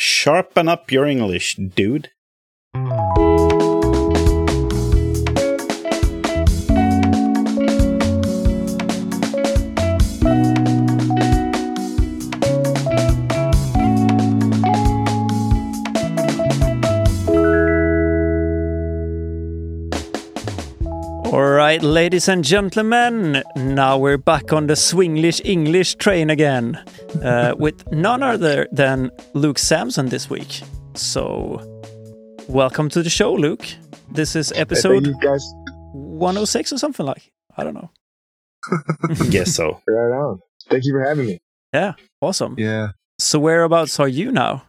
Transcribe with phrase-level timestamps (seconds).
[0.00, 2.12] Sharpen up your English, dude.
[21.24, 26.78] All right, ladies and gentlemen, now we're back on the Swinglish English train again
[27.22, 30.62] uh, with none other than Luke Samson this week.
[30.94, 31.60] So,
[32.48, 33.66] welcome to the show, Luke.
[34.10, 35.44] This is episode thank guys.
[35.92, 37.30] 106 or something like.
[37.56, 37.90] I don't know.
[39.30, 39.80] Guess so.
[39.86, 40.40] Right on.
[40.68, 41.40] Thank you for having me.
[41.72, 42.54] Yeah, awesome.
[42.58, 42.92] Yeah.
[43.18, 44.64] So, whereabouts are you now?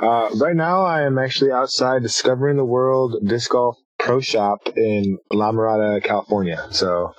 [0.00, 5.18] Uh, right now, I am actually outside discovering the world disc golf pro shop in
[5.32, 6.66] La Mirada, California.
[6.70, 7.14] So,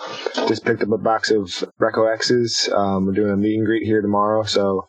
[0.47, 1.45] just picked up a box of
[1.79, 2.69] Reko X's.
[2.73, 4.43] Um, we're doing a meet and greet here tomorrow.
[4.43, 4.87] So,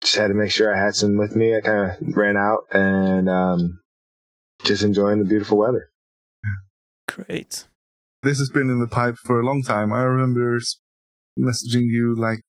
[0.00, 1.56] just had to make sure I had some with me.
[1.56, 3.80] I kind of ran out and um,
[4.64, 5.90] just enjoying the beautiful weather.
[7.08, 7.66] Great.
[8.22, 9.92] This has been in the pipe for a long time.
[9.92, 10.58] I remember
[11.38, 12.40] messaging you like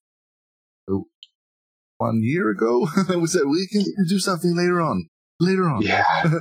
[1.97, 2.87] one year ago.
[3.09, 5.09] we said we can do something later on.
[5.39, 5.81] Later on.
[5.81, 6.03] Yeah,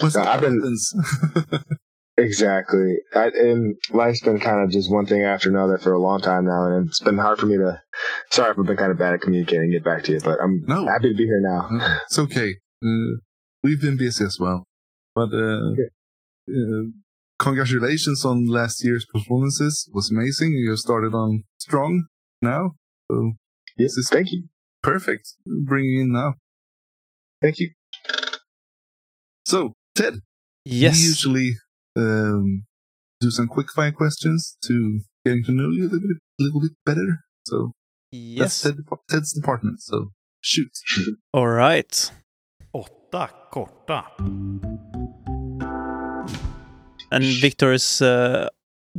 [0.00, 0.62] What's I've been-
[2.16, 2.96] exactly.
[3.14, 6.44] I, and life's been kind of just one thing after another for a long time
[6.46, 7.80] now, and it's been hard for me to.
[8.30, 10.62] Sorry if I've been kind of bad at communicating get back to you, but I'm
[10.66, 10.86] No.
[10.86, 11.68] happy to be here now.
[12.06, 12.54] it's okay.
[12.84, 13.18] Uh,
[13.62, 14.64] we've been busy as well.
[15.14, 15.72] But uh,
[16.48, 16.82] uh,
[17.38, 19.86] congratulations on last year's performances.
[19.88, 20.50] It was amazing.
[20.52, 22.04] You started on strong
[22.42, 22.72] now.
[23.10, 23.32] So
[23.78, 24.44] Yes, thank you.
[24.82, 25.34] perfect.
[25.64, 26.34] Bringing in now.
[27.42, 27.70] Thank you.
[29.46, 30.14] So, Ted,
[30.64, 30.96] Yes.
[30.98, 31.50] We usually
[31.96, 32.64] um,
[33.20, 36.72] do some quick fire questions to getting to know you a little bit, little bit
[36.84, 37.20] better.
[37.46, 37.70] So
[38.10, 38.62] Yes.
[38.62, 39.80] that's Ted, Ted's department.
[39.80, 40.70] So shoot.
[41.32, 42.10] All right.
[42.74, 44.02] Åtta korta.
[47.12, 48.48] And Viktor is uh,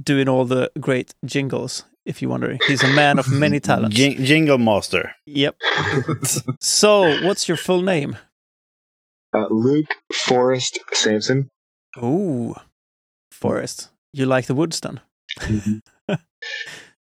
[0.01, 2.59] doing all the great jingles, if you're wondering.
[2.67, 3.93] He's a man of many talents.
[3.97, 5.11] Jing- jingle master.
[5.25, 5.55] Yep.
[6.61, 8.15] So, what's your full name?
[9.33, 11.49] Uh, Luke Forrest Samson.
[11.97, 12.55] Ooh,
[13.31, 13.89] Forrest.
[14.13, 15.01] You like the woods then?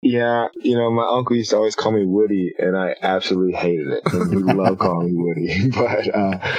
[0.01, 3.87] Yeah, you know, my uncle used to always call me Woody, and I absolutely hated
[3.87, 4.01] it.
[4.13, 5.69] And he loved calling me Woody.
[5.75, 6.55] But uh,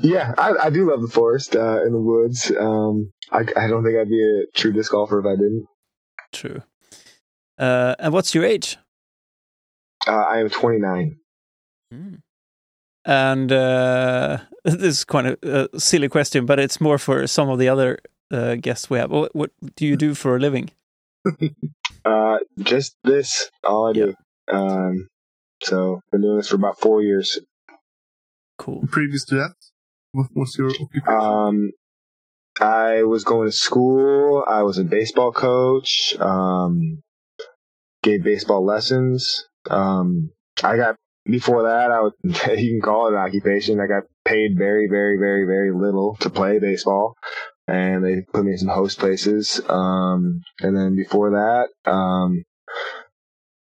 [0.00, 2.52] yeah, I, I do love the forest uh, in the woods.
[2.58, 5.66] Um, I, I don't think I'd be a true disc golfer if I didn't.
[6.32, 6.62] True.
[7.58, 8.76] Uh, and what's your age?
[10.06, 11.16] Uh, I am 29.
[13.06, 17.58] And uh, this is quite a, a silly question, but it's more for some of
[17.58, 17.98] the other
[18.30, 19.10] uh, guests we have.
[19.10, 20.70] What, what do you do for a living?
[22.04, 24.14] Uh, just this, all I do.
[24.46, 25.08] Um,
[25.60, 27.40] so been doing this for about four years.
[28.58, 28.84] Cool.
[28.92, 29.54] Previous to that,
[30.12, 31.02] what was your occupation?
[31.08, 31.72] Um,
[32.60, 34.44] I was going to school.
[34.46, 36.14] I was a baseball coach.
[36.20, 37.02] Um,
[38.04, 39.48] gave baseball lessons.
[39.68, 40.30] Um,
[40.62, 40.96] I got
[41.28, 41.90] before that.
[41.90, 42.12] I would
[42.58, 43.80] you can call it an occupation.
[43.80, 47.16] I got paid very, very, very, very little to play baseball,
[47.66, 49.60] and they put me in some host places.
[49.68, 52.44] Um, and then before that, um,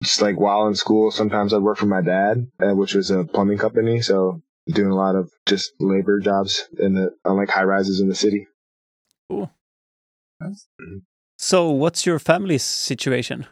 [0.03, 3.25] just like while in school, sometimes I'd work for my dad, uh, which was a
[3.25, 4.03] plumbing company.
[4.03, 8.09] So doing a lot of just labor jobs in the on like high rises in
[8.09, 8.47] the city.
[10.41, 10.67] Nice.
[11.39, 13.47] So, what's your family situation?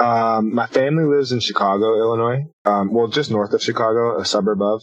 [0.00, 2.46] Um, my family lives in Chicago, Illinois.
[2.64, 4.82] Um, well, just north of Chicago, a suburb of.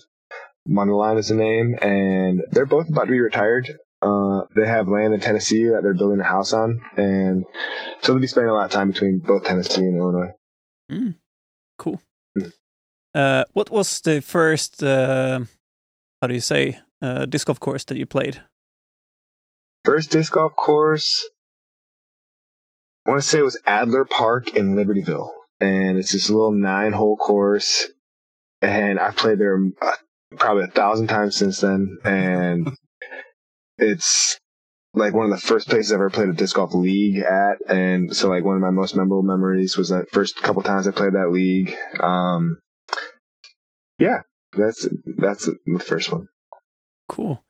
[0.67, 3.67] Mundelein is the name, and they're both about to be retired.
[4.01, 7.45] Uh, they have land in Tennessee that they're building a house on, and
[8.01, 10.31] so they'll be spending a lot of time between both Tennessee and Illinois.
[10.91, 11.15] Mm,
[11.77, 12.01] cool.
[13.13, 15.41] Uh, what was the first, uh,
[16.21, 18.41] how do you say, uh, disc golf course that you played?
[19.83, 21.27] First disc golf course,
[23.05, 27.17] I want to say it was Adler Park in Libertyville, and it's this little nine-hole
[27.17, 27.89] course,
[28.61, 29.95] and I've played there uh,
[30.37, 32.69] probably a thousand times since then, and
[33.77, 34.39] it's
[34.93, 38.15] like one of the first places I ever played a disc golf league at, and
[38.15, 41.13] so like one of my most memorable memories was that first couple times I played
[41.13, 41.75] that league.
[41.99, 42.59] Um,
[43.97, 44.21] yeah,
[44.55, 44.87] that's
[45.17, 46.27] that's the first one.
[47.09, 47.43] Cool.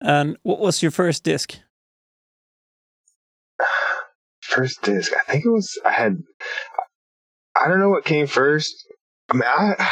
[0.00, 1.58] And what was your first disc?
[4.54, 5.12] First disc.
[5.16, 6.16] I think it was I had.
[7.60, 8.72] I don't know what came first.
[9.28, 9.90] I mean, I,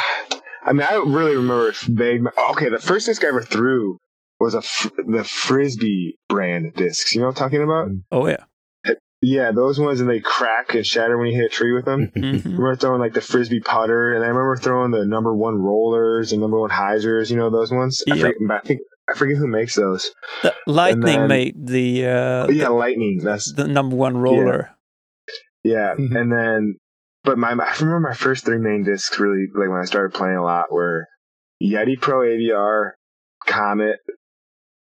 [0.63, 2.21] I mean, I don't really remember it vague.
[2.51, 3.97] Okay, the first disc I ever threw
[4.39, 7.13] was a fr- the frisbee brand discs.
[7.13, 7.89] You know what I'm talking about?
[8.11, 8.43] Oh, yeah.
[9.23, 12.11] Yeah, those ones and they crack and shatter when you hit a tree with them.
[12.15, 12.39] Mhm.
[12.45, 16.31] I remember throwing like the frisbee putter, and I remember throwing the number one rollers
[16.31, 17.29] and number one hyzers.
[17.29, 18.03] You know those ones.
[18.09, 18.33] I, Yep.
[18.39, 18.79] forget, I think
[19.13, 20.11] I forget who makes those.
[20.43, 23.19] The Lightning then- made the uh, But yeah, lightning.
[23.23, 24.69] That's the number one roller.
[25.63, 25.93] yeah.
[25.97, 26.15] Mhm.
[26.15, 26.75] And then,
[27.23, 30.37] but my I remember my first three main discs really like when I started playing
[30.37, 31.07] a lot were
[31.63, 32.91] Yeti Pro Aviar,
[33.47, 33.97] Comet,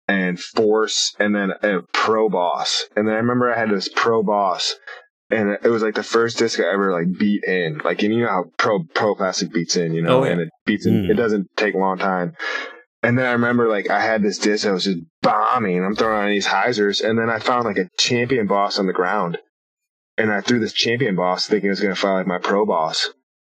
[0.09, 2.87] and Force, and then a Pro Boss.
[2.97, 4.75] And then I remember I had this Pro Boss,
[5.31, 7.81] and it was like the first disc I ever like beat in.
[7.85, 10.33] Like, and you know how Pro Pro Plastic beats in, you know, Oh, yeah.
[10.33, 11.05] and it beats in.
[11.05, 11.11] Mm.
[11.11, 12.33] It doesn't take a long time.
[13.03, 15.83] And then I remember like I had this disc that was just bombing.
[15.83, 18.93] I'm throwing on these hyzers, and then I found like a champion boss on the
[18.93, 19.39] ground,
[20.19, 23.11] and I threw this champion boss thinking it was gonna fight like my pro boss,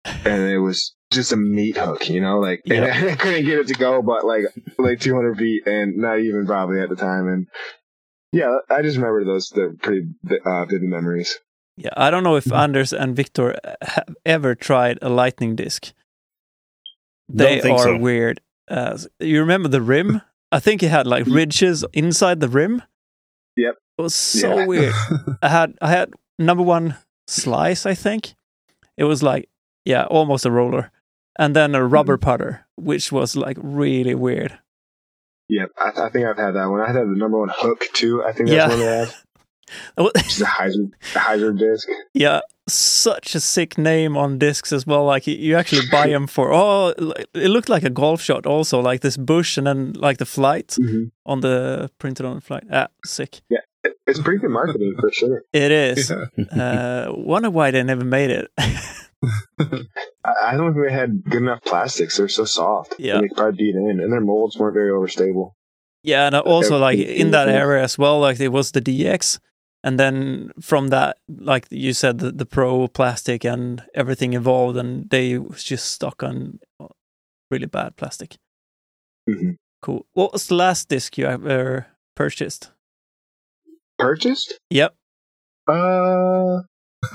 [0.04, 3.68] and it was just a meat hook, you know, like and I couldn't get it
[3.68, 4.44] to go, but like
[4.78, 7.46] like 200 feet, and not even probably at the time, and
[8.32, 10.06] yeah, I just remember those the pretty
[10.44, 11.38] uh, vivid memories.
[11.76, 12.56] Yeah, I don't know if Mm-hmm.
[12.56, 15.92] Anders and Viktor have ever tried a lightning disc.
[17.28, 17.96] They are so.
[17.96, 18.40] weird.
[18.68, 20.22] Uh, you remember the rim?
[20.50, 22.76] I think it had like ridges inside the rim.
[22.78, 22.84] Mm-hmm.
[23.62, 23.74] Yep.
[23.98, 24.66] It was so Yeah.
[24.66, 24.94] weird.
[25.42, 27.86] I had I had number one slice.
[27.86, 28.34] I think
[28.96, 29.48] it was like
[29.84, 30.90] yeah, almost a roller,
[31.38, 32.24] and then a rubber Mm-hmm.
[32.24, 34.58] putter, which was like really weird.
[35.48, 36.80] Yep, I, I think I've had that one.
[36.80, 38.22] I had the number one hook too.
[38.24, 38.68] I think that's Yeah.
[38.68, 39.14] one they have.
[40.16, 41.88] Just a hyzer, a hyzer disc.
[42.14, 45.04] Yeah, such a sick name on discs as well.
[45.04, 46.94] Like you- you actually buy them for oh,
[47.34, 50.76] it looked like a golf shot also, like this bush and then like the flight
[50.80, 51.04] Mm-hmm.
[51.26, 52.64] on the printed on the flight.
[52.70, 53.40] Ah, sick.
[53.50, 53.60] Yeah,
[54.06, 55.42] it's pretty good marketing for sure.
[55.52, 56.10] It is.
[56.10, 57.06] Yeah.
[57.08, 58.50] uh, wonder why they never made it.
[59.60, 59.84] I,
[60.24, 62.16] I don't think they had good enough plastics.
[62.16, 62.94] They're so soft.
[62.98, 63.20] Yeah.
[63.20, 65.52] they probably beat in, and their molds weren't very overstable.
[66.02, 67.60] yeah, and also like in that Everything.
[67.60, 69.38] area as well, like it was the DX,
[69.82, 75.10] and then from that, like you said, the, the Pro plastic and everything evolved, and
[75.10, 76.60] they was just stuck on
[77.50, 78.36] really bad plastic.
[79.28, 79.56] Mhm.
[79.82, 80.06] Cool.
[80.12, 82.70] What was the last disc you ever purchased?
[83.98, 84.58] Purchased?
[84.70, 84.94] Yep.
[85.66, 86.62] Uh,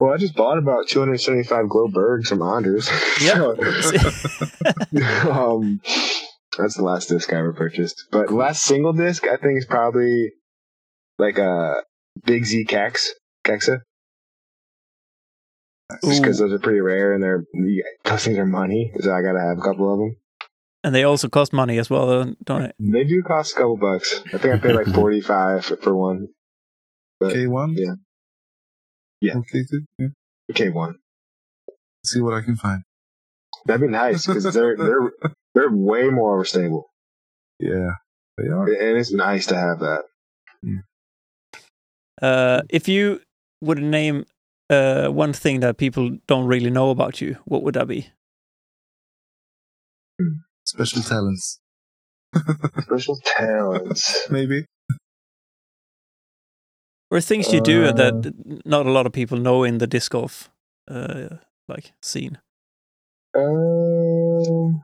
[0.00, 2.88] well, I just bought about 275 glow birds from Anders.
[3.20, 3.58] Yep.
[5.26, 5.80] um,
[6.58, 8.04] that's the last disc I ever purchased.
[8.10, 10.32] But the last single disc, I think, is probably
[11.18, 11.82] like a
[12.24, 13.12] Big Z Kex,
[13.44, 13.78] Kaxe.
[16.04, 17.44] Just because those are pretty rare and they're
[18.04, 20.16] those things are money, so I gotta have a couple of them.
[20.84, 22.74] and they also cost money as well, don't it?
[22.78, 24.22] They do cost a couple bucks.
[24.32, 26.28] I think I paid like forty five for one.
[27.22, 27.74] K1?
[27.76, 27.94] Yeah.
[29.20, 29.36] Yeah.
[29.38, 29.82] Okay, too.
[29.98, 30.08] Yeah.
[30.54, 30.96] K one.
[32.04, 32.82] See what I can find.
[33.66, 35.12] That'd be nice because they're they're
[35.54, 36.84] they're way more overstable,
[37.60, 37.92] Yeah,
[38.38, 38.66] they are.
[38.66, 40.02] and it's nice to have that.
[42.20, 43.20] Uh, if you
[43.60, 44.24] would name
[44.70, 48.08] uh, one thing that people don't really know about you, what would that be?
[50.64, 51.60] Special talents,
[52.82, 54.26] Special talents.
[54.30, 54.64] maybe.
[57.10, 58.32] Or things you do Uh, that
[58.64, 60.48] not a lot of people know in the disc golf
[60.88, 61.28] uh,
[61.68, 62.38] like scene?
[63.34, 64.82] Um,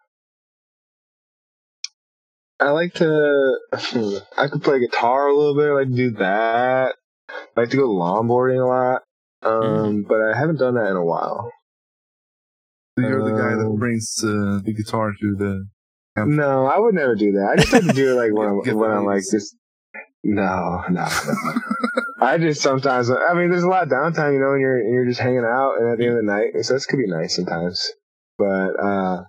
[2.61, 3.59] I like to.
[4.37, 5.69] I could play guitar a little bit.
[5.71, 6.95] I like to do that.
[7.31, 9.03] I like to go longboarding a lot.
[9.43, 11.53] Um, but I haven't done that in a while.
[12.99, 15.67] So you're the guy that Um, brings uh, the guitar to the.
[16.17, 16.31] camp.
[16.31, 17.51] No, I would never do that.
[17.53, 19.55] I just like to do it like when I'm, when I'm like just.
[20.25, 21.53] No, no, no.
[22.21, 23.09] I just sometimes.
[23.09, 25.45] I mean, there's a lot of downtime, you know, and you're and you're just hanging
[25.45, 27.89] out, and at the end of the night, so this could be nice sometimes.
[28.39, 28.45] But
[28.83, 29.25] uh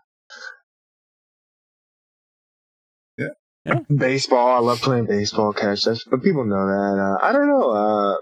[3.17, 3.27] Yeah.
[3.65, 3.79] Yeah.
[3.95, 4.55] baseball.
[4.55, 5.83] I love playing baseball catch.
[5.83, 7.17] That's, but people know that.
[7.21, 7.69] Uh, I don't know.
[7.69, 8.15] Uh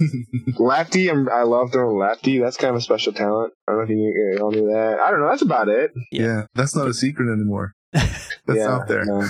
[0.58, 1.10] lefty.
[1.10, 2.38] I'm, I love throwing lefty.
[2.38, 3.52] That's kind of a special talent.
[3.66, 5.00] I don't know if you, you all knew that.
[5.00, 5.28] I don't know.
[5.28, 5.90] That's about it.
[6.12, 6.42] yeah.
[6.54, 7.72] that's not a secret anymore.
[7.92, 9.04] That's Yeah, out there.
[9.04, 9.24] no.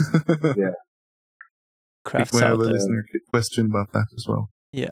[2.05, 2.73] Crafts we have out a there.
[2.73, 4.51] listener question about that as well.
[4.73, 4.91] Yeah.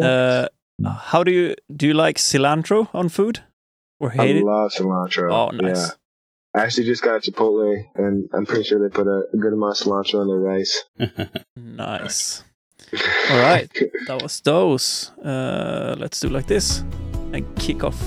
[0.00, 0.48] Uh,
[0.86, 1.88] how do you do?
[1.88, 3.42] You like cilantro on food
[3.98, 5.32] or I love cilantro.
[5.32, 5.76] Oh, nice.
[5.76, 5.88] Yeah.
[6.54, 9.78] I actually just got Chipotle, and I'm pretty sure they put a, a good amount
[9.80, 10.84] of cilantro on their rice.
[11.56, 12.42] Nice.
[13.30, 13.68] All right,
[14.06, 15.10] that was those.
[15.22, 16.78] Uh, let's do like this
[17.32, 18.00] and kick off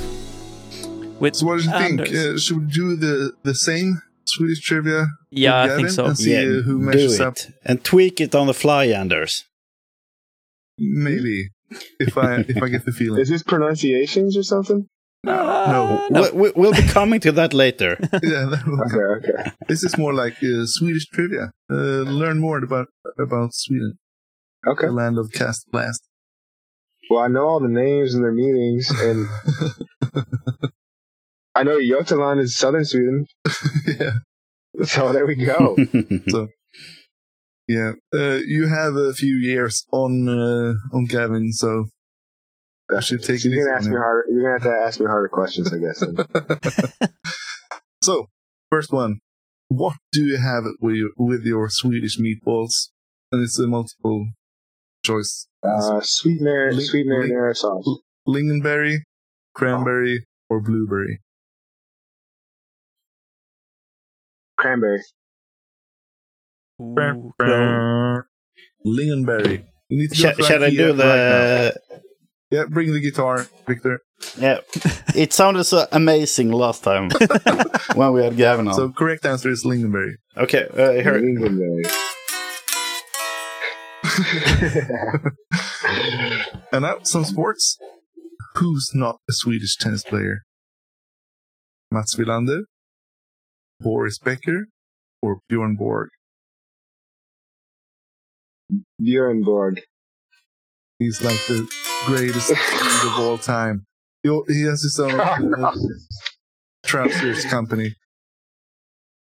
[1.20, 2.00] with So, what did you think?
[2.02, 2.26] Anders.
[2.26, 5.06] Uh, should we do the the same Swedish trivia?
[5.30, 6.06] yeah, I think Gavin so.
[6.06, 7.38] And see uh, who do measures it up.
[7.66, 9.46] and tweak it on the fly, Anders.
[10.78, 11.50] Maybe
[12.00, 13.22] if I if I get the feeling.
[13.22, 14.88] Is this pronunciations or something?
[15.28, 16.22] Uh, no.
[16.22, 17.98] We- we- We'll be coming to that later.
[18.24, 19.52] yeah, that will Okay, okay.
[19.68, 21.52] This is more like uh, Swedish trivia.
[21.72, 22.88] Uh, learn more about
[23.20, 23.98] about Sweden.
[24.68, 24.88] Okay.
[24.88, 26.02] the land of Kastaplast.
[27.10, 29.28] Well, I know all the names and their meanings, and
[31.56, 33.26] I know Götaland is southern Sweden.
[34.00, 34.12] yeah,
[34.84, 35.76] So there we go.
[36.30, 36.48] So,
[37.68, 37.94] yeah.
[38.14, 41.86] Uh, you have a few years on uh, on Gavin, so
[42.96, 44.26] I should take it you're gonna ask me harder.
[44.30, 47.12] You're gonna have to ask me harder questions, I guess.
[48.04, 48.28] so,
[48.72, 49.20] first one.
[49.68, 52.90] What do you have with your, with your Swedish meatballs?
[53.32, 54.30] And it's a multiple
[55.06, 55.48] choice.
[55.62, 57.88] Uh, sweet mar- Link- sweet link- marinara sauce.
[58.28, 58.98] Lingonberry,
[59.54, 61.22] cranberry, or blueberry?
[64.58, 65.02] Cranberry.
[66.82, 68.24] Ooh, clone.
[68.86, 69.66] Lingonberry.
[69.90, 72.02] You need to go Shall, I IKEA do right the?
[72.52, 74.02] Yeah, bring the guitar, Viktor.
[74.40, 74.60] yeah,
[75.16, 77.10] it sounded so amazing last time
[77.96, 78.74] when we had Gavin on.
[78.74, 80.14] So correct answer is lingonberry.
[80.36, 81.20] okay, uh, here.
[81.22, 81.86] Lingonberry.
[86.72, 87.78] And now some sports.
[88.56, 90.44] Who's not a Swedish tennis player?
[91.92, 92.62] Mats Wilander,
[93.80, 94.68] Boris Becker,
[95.22, 96.10] or Bjorn Borg?
[99.02, 99.82] Bjorn Borg.
[101.00, 101.68] He's like the
[102.06, 103.86] greatest Swede of all time.
[104.24, 105.72] He, he has his own uh,
[106.86, 107.96] trousers company.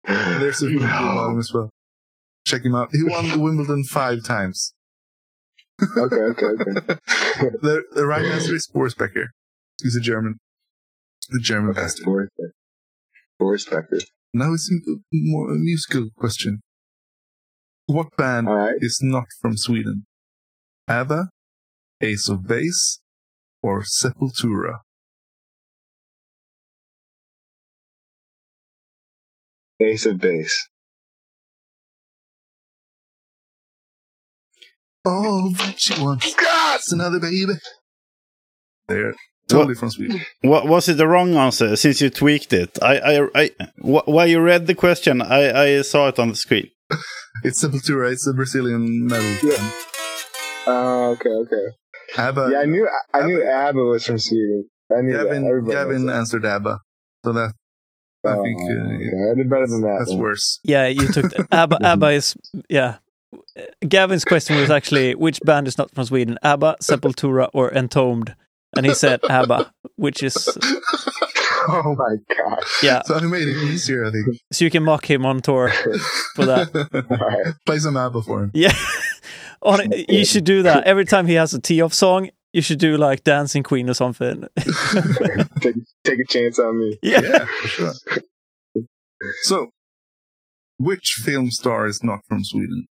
[0.06, 1.70] There's a him as well.
[2.46, 2.88] Check him out.
[2.92, 4.72] He won the Wimbledon five times.
[5.82, 6.96] okay, okay, okay.
[7.62, 9.30] The, the right answer is Boris Becker.
[9.82, 10.38] He's a German.
[11.28, 12.04] The German Okay, bastard.
[12.06, 12.52] Boris Becker.
[13.38, 14.00] Boris Becker.
[14.34, 16.60] Now it's a more a musical question.
[17.86, 18.74] What band right.
[18.80, 20.04] is not from Sweden?
[20.88, 21.28] ABBA,
[22.00, 23.00] Ace of Base,
[23.62, 24.80] or Sepultura?
[29.80, 30.68] Ace of Base.
[35.04, 37.54] Oh, but she wants God's another baby.
[38.88, 39.14] They're
[39.48, 40.20] totally from Sweden.
[40.42, 42.78] What was it the wrong answer since you tweaked it?
[42.82, 46.36] I, I, I wh- while you read the question, I, I saw it on the
[46.36, 46.70] screen.
[47.44, 48.10] It's Sepultura.
[48.10, 49.48] It's a Brazilian metal.
[49.48, 49.56] Yeah.
[49.56, 49.72] band.
[50.66, 51.66] Oh, okay, okay.
[52.16, 52.48] ABBA.
[52.52, 54.68] yeah, I knew I knew ABBA was from Sweden.
[54.96, 55.24] I knew that.
[55.26, 56.80] Gavin, Everybody Gavin answered ABBA.
[57.24, 57.52] So that
[58.24, 58.30] that.
[58.30, 59.30] I Oh, think uh, okay.
[59.30, 59.96] I did better than that.
[60.00, 60.18] that's then.
[60.18, 60.60] worse.
[60.64, 61.78] Yeah, you took the, ABBA.
[61.84, 62.36] ABBA is
[62.68, 62.96] yeah.
[63.86, 66.38] Gavin's question was actually which band is not from Sweden?
[66.42, 68.34] ABBA, Sepultura, or Entombed?
[68.76, 70.36] And he said ABBA, which is
[71.68, 72.58] oh my god!
[72.82, 73.02] yeah.
[73.02, 74.26] So I made it easier, I think.
[74.52, 75.70] So you can mock him on tour
[76.34, 76.74] for that.
[77.10, 77.54] All right.
[77.66, 78.50] Play some ABBA for him.
[78.54, 78.74] Yeah,
[79.62, 82.30] on it, you should do that every time he has a tee off song.
[82.52, 84.44] You should do like Dancing Queen or something.
[85.60, 85.74] take,
[86.04, 86.98] take a chance on me.
[87.02, 87.20] yeah.
[87.20, 87.92] Yeah, for sure.
[89.42, 89.66] So,
[90.78, 92.86] which film star is not from Sweden?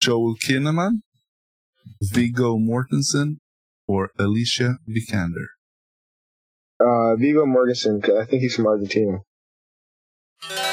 [0.00, 1.02] Joel Kinnaman,
[2.02, 3.38] Viggo Mortensen,
[3.86, 5.46] or Alicia Vikander?
[6.80, 8.02] Uh, Viggo Mortensen.
[8.02, 9.18] 'cause I think he's from Argentina.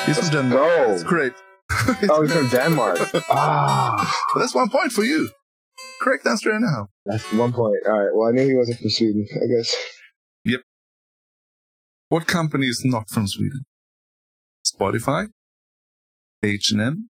[0.06, 0.62] He's from Denmark.
[0.62, 0.88] go.
[0.88, 1.34] That's great.
[2.10, 3.00] Oh, he's from Denmark.
[3.30, 5.30] Ah, That's one point for you.
[6.02, 6.88] Correct answer now.
[7.06, 7.76] that's one point.
[7.88, 8.12] All right.
[8.14, 9.26] Well, I knew he wasn't from Sweden.
[9.34, 9.76] I guess.
[10.46, 10.62] Yep.
[12.10, 13.62] What company is not from Sweden?
[14.66, 15.28] Spotify,
[16.44, 17.10] H&M,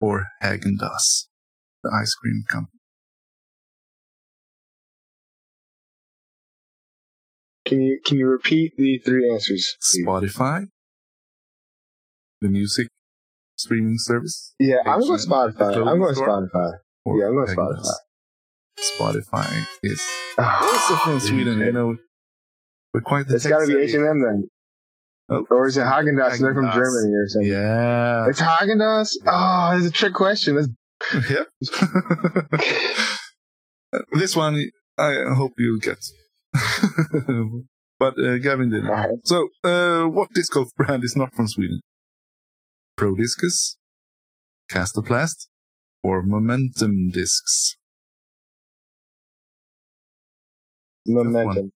[0.00, 1.26] or Häagen-Dazs,
[1.82, 2.70] the ice cream company.
[7.66, 9.76] Can you can you repeat the three answers?
[9.80, 10.06] please?
[10.06, 10.66] Spotify,
[12.40, 12.88] the music
[13.56, 15.76] streaming service, Yeah, I'm going Spotify.
[15.86, 16.14] I'm going?
[16.14, 16.72] Spotify.
[17.06, 17.90] Yeah, I'm going Häagen-Dazs?
[18.98, 20.02] Spotify is
[20.38, 21.58] Ah, also from Sweden.
[21.60, 21.96] You know,
[22.92, 23.76] we're quite the It's got to be.
[23.80, 24.48] H and M then,
[25.30, 25.46] Oh.
[25.50, 26.38] or is it Haagen Dazs?
[26.40, 27.50] They're from Germany or something.
[27.50, 28.26] Yeah.
[28.28, 29.10] It's Haagen Dazs.
[29.26, 30.56] Oh, it's a trick question.
[30.56, 31.48] That's yep.
[34.12, 35.98] this one, I hope you'll get.
[37.98, 38.86] but uh, Gavin didn't.
[38.88, 39.08] right.
[39.24, 41.80] So, uh, what disc golf brand is not from Sweden?
[42.96, 43.76] Pro Discus,
[44.70, 45.48] Kastaplast,
[46.02, 47.76] or Momentum Discs?
[51.06, 51.70] momentum.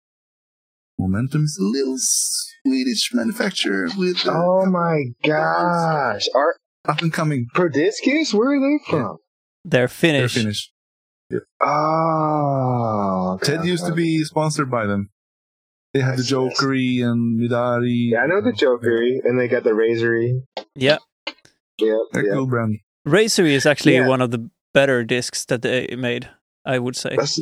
[0.98, 6.26] Momentum is a little Swedish manufacturer with uh, Oh my gosh!
[6.36, 6.56] Are
[6.88, 7.48] up and coming.
[7.56, 8.34] Prodiscus?
[8.34, 9.18] Where are they from?
[9.66, 10.36] They're finished.
[10.36, 10.72] They're Finnish.
[11.30, 11.44] Finnish.
[11.62, 15.10] Oh, okay, Ted used to be sponsored by them.
[15.94, 16.62] They had the Yes, yes.
[16.62, 18.12] Jokeri and Midari.
[18.12, 20.44] Yeah, I know the Jokeri, and they got the Razori.
[21.79, 22.34] Yeah, Yep, They're yep.
[22.34, 22.79] cool brand.
[23.07, 24.07] Razori is actually Yeah.
[24.07, 26.29] one of the better discs that they made.
[26.65, 27.39] I would say That's,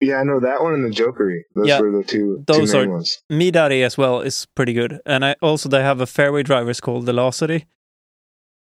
[0.00, 1.40] yeah, I know that one and the Jokeri.
[1.54, 3.22] Those Yeah, were the two, those two main are- ones.
[3.30, 7.04] Midari as well is pretty good, and I also they have a fairway drivers called
[7.06, 7.66] the Velocity,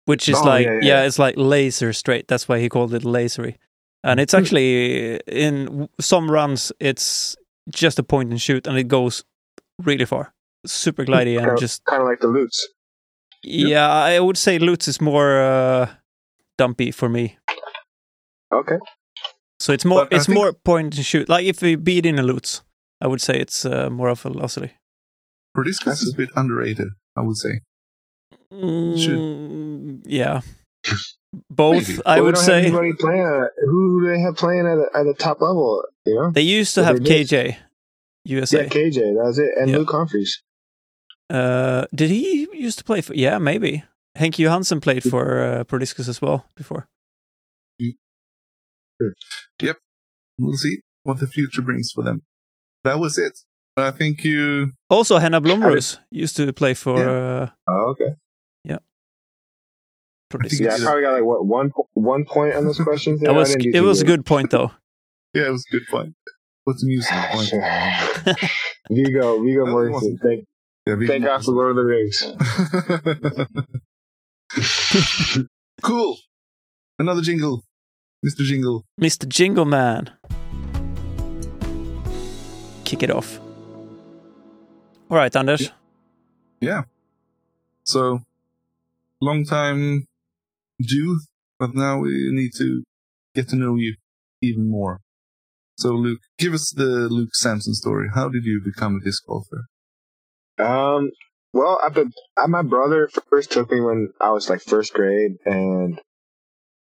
[0.05, 1.03] which is Oh, like yeah, yeah, yeah.
[1.03, 2.27] it's like laser straight.
[2.27, 3.57] That's why he called it Laseri.
[4.03, 4.39] and it's hmm.
[4.39, 7.35] actually in some runs it's
[7.69, 9.23] just a point and shoot, and it goes
[9.83, 10.33] really far,
[10.65, 12.67] super hmm, glidey, and Kind of, just kind of like the Lots.
[13.43, 15.89] Yeah, I would say Lots is more uh,
[16.57, 17.37] dumpy for me.
[18.53, 18.77] Okay.
[19.59, 21.29] So it's more But I it's think- more point and shoot.
[21.29, 22.61] Like if we beat in a Lots,
[22.99, 24.71] I would say it's uh, more of a velocity.
[25.57, 27.61] Prodiscus is a bit underrated, I would say.
[28.53, 30.41] Mm, yeah.
[31.49, 32.01] Both, Maybe.
[32.05, 32.55] I Well, would they don't say.
[32.63, 35.83] Have anybody playing at, who do they have playing at, a, at the top level?
[36.05, 36.31] You know.
[36.31, 36.99] They used to Well, have.
[37.03, 37.55] KJ,
[38.25, 38.63] USA.
[38.63, 38.95] Yeah, KJ.
[39.15, 39.77] That was it, and Yeah.
[39.77, 40.41] Luke Humphreys.
[41.31, 43.13] Uh, did he used to play for?
[43.13, 43.83] Yeah, maybe.
[44.15, 46.87] Hank Johansson played for uh, Prodiscus as well before.
[49.59, 49.77] Yep.
[50.37, 52.21] We'll see what the future brings for them.
[52.83, 53.39] That was it.
[53.77, 54.73] I think you.
[54.89, 58.15] Also, Henna Blomroos used to play for uh, Oh, okay.
[60.31, 60.61] Prodiscus.
[60.61, 60.83] Yeah, I Yeah.
[60.85, 63.17] probably got like what one one point on this question.
[63.17, 63.81] That Yeah, was it.
[63.81, 64.71] Was a good point though.
[65.33, 66.15] Yeah, it was a good point.
[66.65, 68.35] Put the music on.
[68.89, 69.91] Viggo, Viggo That Mortensen.
[69.91, 70.45] wasn't- Thank,
[70.85, 72.23] Yeah, we- thank God for Lord of the Rings.
[75.83, 76.17] cool.
[76.97, 77.63] Another jingle.
[78.25, 78.43] Mr.
[78.43, 78.85] Jingle.
[78.99, 79.27] Mr.
[79.27, 80.11] Jingle Man.
[82.83, 83.39] Kick it off.
[85.09, 85.71] All right, Anders.
[86.59, 86.83] Yeah.
[87.83, 88.19] So,
[89.19, 90.05] long time
[90.79, 91.19] due,
[91.57, 92.83] but now we need to
[93.33, 93.95] get to know you
[94.41, 94.99] even more.
[95.77, 98.09] So, Luke, give us the Luke Samson story.
[98.13, 99.65] How did you become a disc golfer?
[100.59, 101.11] Um,
[101.53, 105.33] well, I've been, I, my brother first took me when I was like first grade,
[105.45, 105.99] and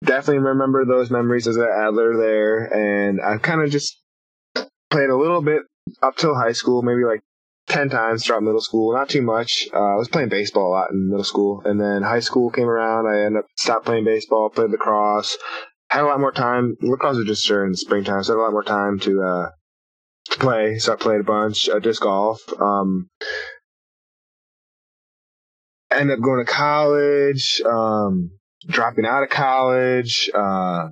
[0.03, 2.65] definitely remember those memories as an Adler there.
[2.65, 3.97] And I kind of just
[4.89, 5.61] played a little bit
[6.01, 7.21] up till high school, maybe like
[7.67, 8.93] ten times throughout middle school.
[8.93, 9.67] Not too much.
[9.73, 12.67] Uh, I was playing baseball a lot in middle school, and then high school came
[12.67, 13.07] around.
[13.07, 15.37] I ended up stopped playing baseball, played lacrosse.
[15.89, 16.75] Had a lot more time.
[16.81, 19.49] Lacrosse was just during the springtime, so I had a lot more time to uh,
[20.29, 20.77] play.
[20.79, 21.69] So I played a bunch.
[21.69, 22.41] Uh, disc golf.
[22.59, 23.09] Um,
[25.91, 28.31] end up going to college, um,
[28.67, 30.89] dropping out of college, uh,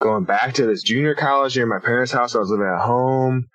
[0.00, 2.34] going back to this junior college near my parents' house.
[2.34, 3.46] I was living at home.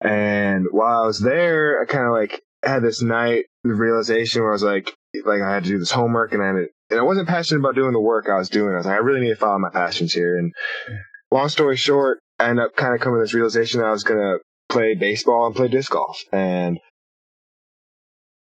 [0.00, 4.54] And while I was there, I kind of like had this night realization where I
[4.54, 4.92] was like,
[5.24, 6.56] like I had to do this homework and I had
[6.90, 8.74] and I wasn't passionate about doing the work I was doing.
[8.74, 10.36] I was like, I really need to follow my passions here.
[10.36, 10.52] And
[11.30, 14.04] long story short, I ended up kind of coming to this realization that I was
[14.04, 16.22] going to play baseball and play disc golf.
[16.32, 16.80] And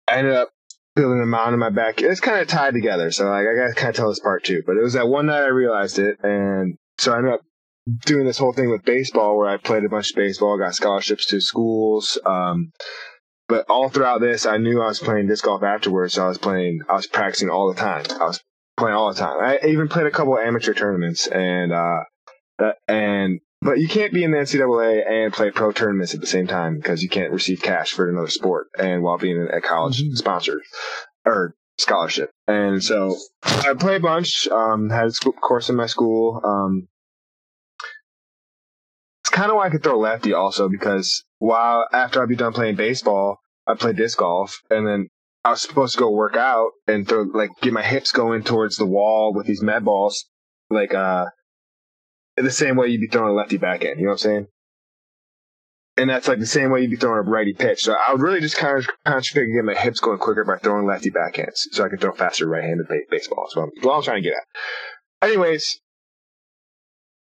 [0.08, 0.50] I ended up
[0.96, 2.02] building a mound in my back.
[2.02, 3.12] It's kind of tied together.
[3.12, 4.64] So like, I got to kind of tell this part too.
[4.66, 6.18] But it was that one night I realized it.
[6.24, 7.42] And so I ended up
[8.06, 11.28] doing this whole thing with baseball where I played a bunch of baseball, got scholarships
[11.28, 12.18] to schools.
[12.26, 12.72] Um,
[13.48, 16.16] but all throughout this, I knew I was playing disc golf afterwards.
[16.16, 18.06] So I was playing, I was practicing all the time.
[18.20, 18.42] I was
[18.76, 19.38] playing all the time.
[19.40, 22.04] I even played a couple amateur tournaments and, uh,
[22.88, 26.48] and, but you can't be in the NCAA and play pro tournaments at the same
[26.48, 30.16] time because you can't receive cash for another sport and while being a college Mhm.
[30.16, 30.62] sponsored
[31.26, 32.32] or scholarship.
[32.48, 36.88] And so I play a bunch, um, had a school, course in my school, um,
[39.22, 42.54] it's kind of why I could throw lefty also because while after I'd be done
[42.54, 45.10] playing baseball, I play disc golf and then
[45.44, 48.78] I was supposed to go work out and throw like get my hips going towards
[48.78, 50.26] the wall with these med balls,
[50.70, 51.26] like uh,
[52.44, 54.00] the same way you'd be throwing a lefty back backhand.
[54.00, 54.48] You know what I'm saying?
[55.98, 57.82] And that's like the same way you'd be throwing a righty pitch.
[57.82, 60.58] So I would really just kind of concentrate and get my hips going quicker by
[60.58, 63.46] throwing lefty backhands, so I can throw faster right-handed baseball.
[63.46, 65.28] That's what I'm, what I'm trying to get at.
[65.28, 65.80] Anyways,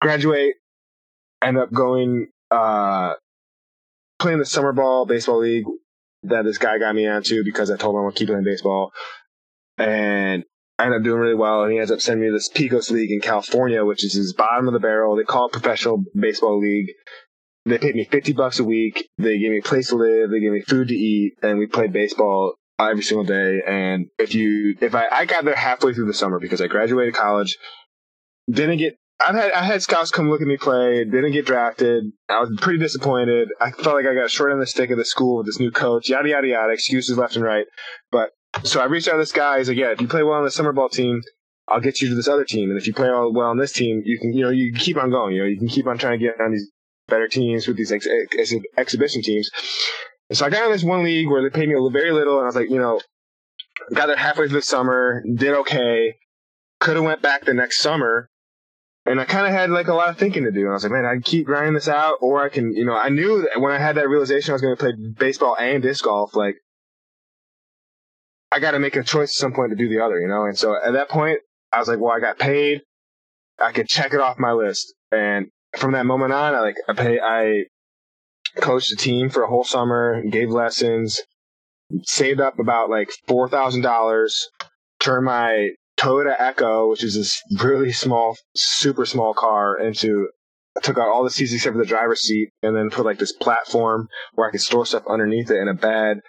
[0.02, 0.56] graduate,
[1.42, 3.16] end up going uh
[4.20, 5.66] playing the summer ball baseball league
[6.24, 8.46] that this guy got me onto because I told him I want to keep playing
[8.46, 8.92] baseball.
[9.78, 10.46] And
[10.84, 13.10] I ended up doing really well and he ends up sending me this Pecos League
[13.10, 15.16] in California, which is his bottom of the barrel.
[15.16, 16.88] They call it professional baseball league.
[17.66, 19.08] They paid me fifty bucks a week.
[19.18, 21.68] They gave me a place to live, they gave me food to eat, and we
[21.68, 23.62] played baseball every single day.
[23.66, 27.14] And if you if I I got there halfway through the summer because I graduated
[27.14, 27.58] college,
[28.52, 32.12] didn't get I've had I had scouts come look at me play, didn't get drafted.
[32.28, 33.48] I was pretty disappointed.
[33.62, 35.72] I felt like I got short on the stick of the school with this new
[35.72, 37.68] coach, yada yada yada, excuses left and right.
[38.12, 38.32] But
[38.64, 39.58] so I reached out to this guy.
[39.58, 41.22] He's like, yeah, if you play well on the summer ball team,
[41.68, 42.70] I'll get you to this other team.
[42.70, 45.10] And if you play well on this team, you can you know you keep on
[45.10, 45.36] going.
[45.36, 46.70] You know you can keep on trying to get on these
[47.08, 49.50] better teams with these ex- ex- exhibition teams.
[50.30, 52.38] And so I got on this one league where they paid me a very little,
[52.38, 53.02] and I was like, you know,
[53.94, 56.16] got there halfway through the summer, did okay.
[56.80, 58.30] Could have went back the next summer,
[59.06, 60.62] and I kind of had like a lot of thinking to do.
[60.62, 62.86] And I was like, man, I can keep grinding this out, or I can, you
[62.86, 65.56] know, I knew that when I had that realization I was going to play baseball
[65.58, 66.56] and disc golf, like,
[68.54, 70.46] I got to make a choice at some point to do the other, you know?
[70.46, 71.40] And so at that point,
[71.72, 72.82] I was like, well, I got paid.
[73.60, 74.94] I could check it off my list.
[75.12, 77.64] And from that moment on, I like I pay I
[78.62, 81.20] coached a team for a whole summer, gave lessons,
[82.04, 84.50] saved up about like four thousand dollars,
[85.00, 90.30] turned my Toyota Echo, which is this really small, super small car, into
[90.78, 93.18] I took out all the seats except for the driver's seat, and then put like
[93.18, 96.20] this platform where I could store stuff underneath it in a bed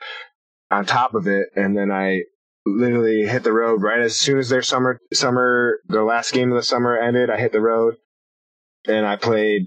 [0.75, 2.23] on top of it, and then I
[2.67, 6.57] literally hit the road right as soon as their summer summer the last game of
[6.57, 7.31] the summer ended.
[7.31, 7.97] I hit the road,
[8.87, 9.67] and I played.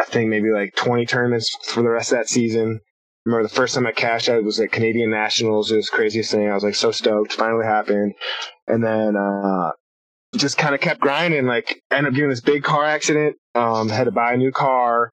[0.00, 2.80] I think maybe like 20 tournaments for the rest of that season.
[3.24, 5.70] Remember the first time I cashed out was at Canadian Nationals.
[5.70, 6.48] It was the craziest thing.
[6.48, 7.32] I was like so stoked.
[7.32, 8.14] Finally happened.
[8.66, 9.70] And then, uh,
[10.36, 13.36] just kind of kept grinding, like ended up getting this big car accident.
[13.54, 15.10] Um, had to buy a new car.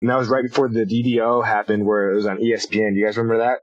[0.00, 2.94] And that was right before the DDO happened where it was on ESPN.
[2.94, 3.58] Do you guys remember that?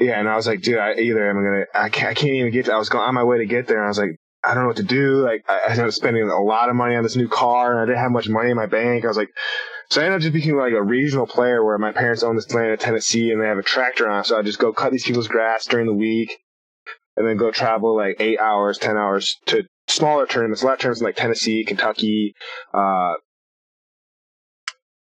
[0.00, 0.18] Yeah.
[0.18, 2.52] And I was like, dude, I either I'm going to, I can't, I can't even
[2.52, 3.76] get to, I was going on my way to get there.
[3.76, 5.22] And I was like, I don't know what to do.
[5.22, 7.84] Like I, I was spending a lot of money on this new car and I
[7.84, 9.04] didn't have much money in my bank.
[9.04, 9.28] I was like,
[9.90, 12.52] so I ended up just becoming like a regional player where my parents own this
[12.54, 14.24] land in Tennessee and they have a tractor on.
[14.24, 16.38] So I just go cut these people's grass during the week
[17.16, 20.78] and then go travel like eight hours, 10 hours to smaller tournaments, a lot of
[20.78, 22.34] tournaments in like Tennessee, Kentucky,
[22.72, 23.14] uh,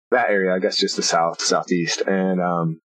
[0.09, 2.01] that area, I guess just the south, southeast.
[2.01, 2.79] And, um,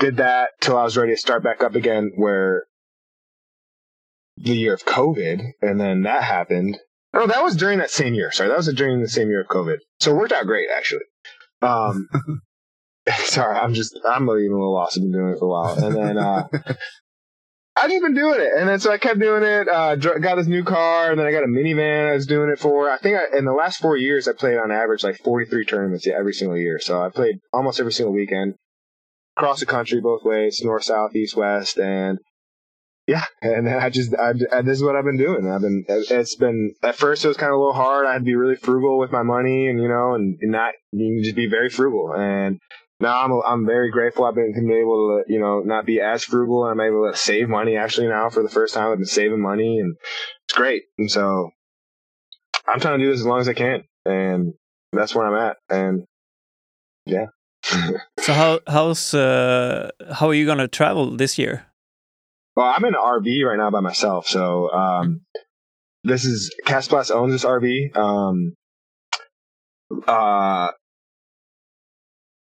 [0.00, 2.64] did that till I was ready to start back up again where
[4.36, 6.78] the year of COVID, and then that happened.
[7.12, 8.32] Oh, that was during that same year.
[8.32, 9.76] Sorry, that was during the same year of COVID.
[10.00, 11.04] So it worked out great, actually.
[11.60, 12.08] Um,
[13.24, 14.96] sorry, I'm just, I'm even a little lost.
[14.96, 15.84] I've been doing it for a while.
[15.84, 16.44] And then, uh,
[17.76, 18.50] I've just been doing it.
[18.56, 21.32] And then so I kept doing it, uh, got this new car, and then I
[21.32, 22.90] got a minivan I was doing it for.
[22.90, 26.06] I think I, in the last four years, I played on average like 43 tournaments
[26.06, 26.78] yeah, every single year.
[26.78, 28.54] So I played almost every single weekend
[29.40, 31.78] across the country, both ways, north, south, east, west.
[31.78, 32.18] And
[33.06, 35.50] yeah, and I just, I, I, this is what I've been doing.
[35.50, 38.06] I've been, it's been, at first it was kind of a little hard.
[38.06, 40.74] I had to be really frugal with my money and, you know, and, and not,
[40.92, 42.14] you can just be very frugal.
[42.14, 42.60] And
[43.00, 44.26] now I'm, I'm very grateful.
[44.26, 46.64] I've been, been able to, you know, not be as frugal.
[46.64, 48.92] I'm able to save money actually now for the first time.
[48.92, 49.96] I've been saving money and
[50.46, 50.82] it's great.
[50.98, 51.50] And so
[52.68, 53.84] I'm trying to do this as long as I can.
[54.04, 54.52] And
[54.92, 55.56] that's where I'm at.
[55.68, 56.04] And
[57.06, 57.26] yeah.
[58.20, 61.66] so how, how's, uh, how are you going to travel this year?
[62.56, 64.26] Well, I'm in an RV right now by myself.
[64.26, 65.22] So, um,
[66.04, 67.96] this is Kastaplast owns this RV.
[67.96, 68.54] Um,
[70.06, 70.70] uh,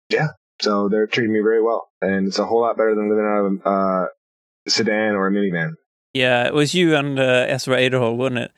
[0.10, 0.28] yeah.
[0.62, 3.46] So they're treating me very well, and it's a whole lot better than living out
[3.46, 4.08] of a uh,
[4.68, 5.72] sedan or a minivan.
[6.14, 8.52] Yeah, it was you and uh, Ezra Aderhold, wasn't it?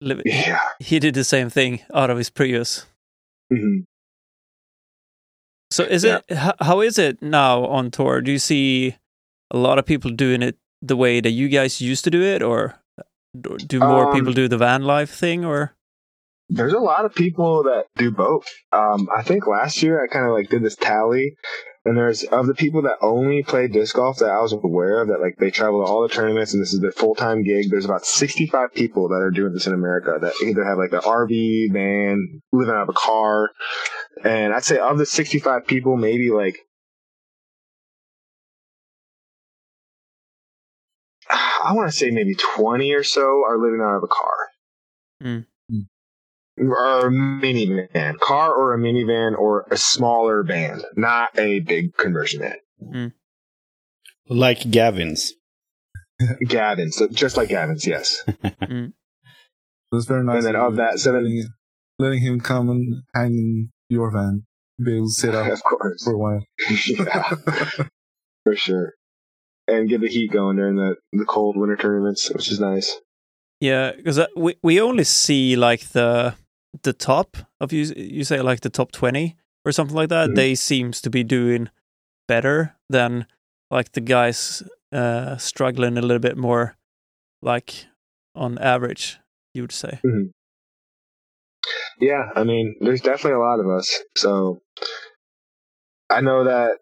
[0.00, 0.60] Liv- Yeah.
[0.78, 2.86] He did the same thing out of his Prius.
[3.52, 3.80] hmm
[5.78, 8.20] So is it h- how is it now on tour?
[8.20, 8.96] Do you see
[9.52, 12.42] a lot of people doing it the way that you guys used to do it,
[12.42, 12.74] or
[13.66, 15.44] do more Um, people do the van life thing?
[15.44, 15.76] Or
[16.50, 18.46] There's a lot of people that do both.
[18.72, 21.36] Um, I think last year I kind of like did this tally,
[21.84, 25.08] and there's of the people that only play disc golf that I was aware of
[25.08, 27.70] that like they travel to all the tournaments and this is their full time gig.
[27.70, 31.00] There's about 65 people that are doing this in America that either have like an
[31.00, 33.50] RV, van, living out of a car,
[34.24, 36.56] and I'd say of the 65 people, maybe like
[41.30, 44.48] I want to say maybe 20 or so are living out of a car.
[45.22, 45.46] Mm.
[46.60, 48.18] Or a minivan.
[48.18, 52.56] Car or a minivan or a smaller van, not a big conversion van.
[52.80, 53.06] Hmm.
[54.28, 55.34] Like Gavin's.
[56.48, 58.22] Gavin's, so just like Gavin's, yes.
[58.62, 58.86] Hmm.
[59.92, 60.36] It's very nice.
[60.38, 61.48] And then of that, seven- letting,
[61.98, 64.44] letting him come and hang in your van,
[64.84, 66.04] be able to sit up of course.
[66.04, 66.44] for a while.
[66.86, 67.32] yeah,
[68.44, 68.92] for sure.
[69.66, 72.98] And get the heat going during the, the cold winter tournaments, which is nice.
[73.60, 76.34] yeah, because uh, we we only see like the
[76.82, 77.84] the top of you.
[77.96, 80.30] You say like the top twenty or something like that.
[80.30, 80.34] Mhm.
[80.36, 81.70] They seems to be doing
[82.26, 83.26] better than
[83.70, 86.76] like the guys uh, struggling a little bit more,
[87.42, 87.86] like
[88.34, 89.18] on average.
[89.54, 90.00] You would say.
[92.00, 94.02] Yeah, I mean, there's definitely a lot of us.
[94.16, 94.60] So
[96.08, 96.78] I know that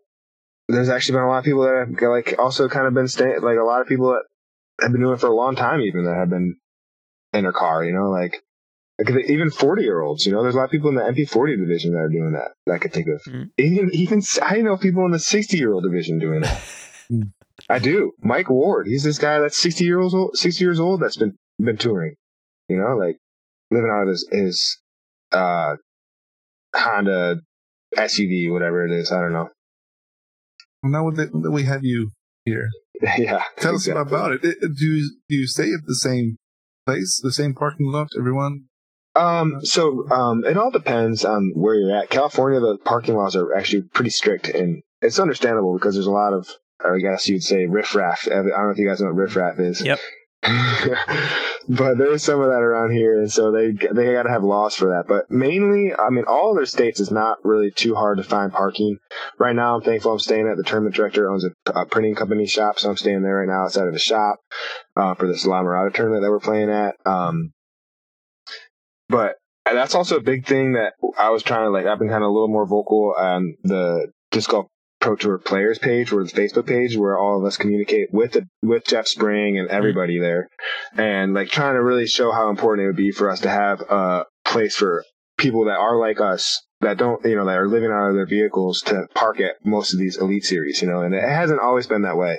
[0.69, 3.41] there's actually been a lot of people that have like also kind of been staying,
[3.41, 4.25] like a lot of people that
[4.83, 6.57] have been doing it for a long time, even that have been
[7.33, 8.43] in a car, you know, like,
[8.99, 11.59] like even 40 year olds, you know, there's a lot of people in the MP40
[11.59, 13.23] division that are doing that, that I could think of.
[13.25, 13.51] Mm.
[13.59, 16.59] Even, even, I know people in the 60 year old division doing it.
[17.13, 17.33] Mm.
[17.69, 18.13] I do.
[18.21, 21.77] Mike Ward, he's this guy that's 60 years old, 60 years old that's been, been
[21.77, 22.15] touring,
[22.69, 23.17] you know, like
[23.71, 24.79] living out of his, his,
[25.33, 25.77] uh,
[26.75, 27.37] Honda
[27.97, 29.11] SUV, whatever it is.
[29.11, 29.49] I don't know.
[30.83, 32.11] Now that that we have you
[32.45, 32.69] here,
[33.19, 33.43] yeah.
[33.57, 34.45] tell us about it.
[34.45, 36.37] It- Do you, do you stay at the same
[36.87, 38.65] place, the same parking lot, everyone?
[39.17, 42.11] Um, so um, it all depends on where you're at.
[42.11, 46.33] California, the parking laws are actually pretty strict, and it's understandable because there's a lot
[46.33, 46.49] of,
[46.85, 48.27] I guess you'd say, riffraff.
[48.27, 49.81] I don't know if you guys know what riffraff is.
[49.81, 49.99] Yep.
[51.69, 54.77] but there's some of that around here, and so they they got to have laws
[54.77, 55.05] for that.
[55.09, 58.99] But mainly, I mean, all other states is not really too hard to find parking.
[59.39, 62.47] Right now, I'm thankful I'm staying at the tournament director owns a, a printing company
[62.47, 64.37] shop, so I'm staying there right now outside of the shop
[64.95, 66.95] uh, for this La Mirada tournament that we're playing at.
[67.05, 67.53] Um,
[69.09, 71.87] but that's also a big thing that I was trying to like.
[71.87, 74.67] I've been kind of a little more vocal on the disc golf
[75.01, 78.47] Pro Tour players page or the Facebook page where all of us communicate with the,
[78.63, 79.77] with Jeff Spring and mm-hmm.
[79.77, 80.49] everybody there,
[80.97, 83.81] and like trying to really show how important it would be for us to have
[83.83, 85.05] a place for
[85.39, 88.27] people that are like us that don't you know that are living out of their
[88.27, 91.03] vehicles to park at most of these elite series you know?
[91.03, 92.39] And it hasn't always been that way.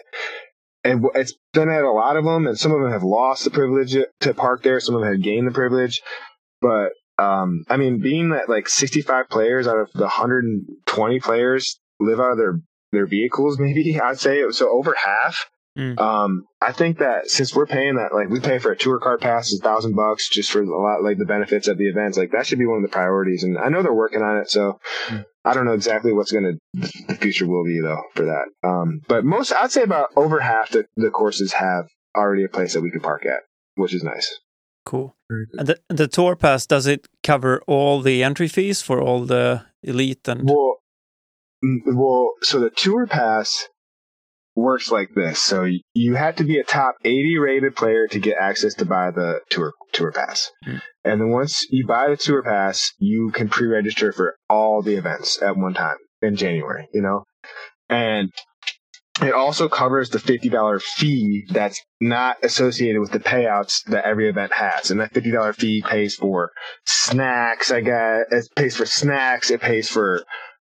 [0.84, 3.50] And it's been at a lot of them and some of them have lost the
[3.50, 4.80] privilege to park there.
[4.80, 6.02] Some of them have gained the privilege
[6.62, 12.20] but um, I mean, being that like 65 players out of the 120 players live
[12.20, 12.60] out of their
[12.92, 15.50] their vehicles, maybe I'd say so over half.
[15.78, 16.00] Mm.
[16.00, 19.22] Um, I think that since we're paying that, like we pay for a tour card
[19.22, 22.18] pass, is a thousand bucks just for a lot, like the benefits of the events.
[22.18, 24.50] Like that should be one of the priorities, and I know they're working on it.
[24.50, 25.26] So Mm.
[25.46, 28.48] I don't know exactly what's gonna the future will be though for that.
[28.68, 32.74] Um, but most, I'd say about over half the the courses have already a place
[32.74, 33.44] that we can park at,
[33.76, 34.40] which is nice.
[34.88, 35.18] Cool.
[35.30, 39.66] And the, the tour pass does it cover all the entry fees for all the
[39.84, 40.78] elite and Well,
[41.62, 43.68] mm, well, so the tour pass
[44.56, 45.44] works like this.
[45.44, 49.12] So you have to be a top 80 rated player to get access to buy
[49.12, 50.52] the tour tour pass.
[50.64, 50.78] Hmm.
[51.04, 55.42] And then once you buy the tour pass, you can pre-register for all the events
[55.42, 57.26] at one time in January, you know?
[57.90, 58.32] And
[59.22, 64.54] it also covers the $50 fee that's not associated with the payouts that every event
[64.54, 64.92] has.
[64.92, 66.52] And that $50 fee pays for
[66.86, 68.26] snacks, I guess.
[68.32, 69.50] It pays for snacks.
[69.50, 70.24] It pays for,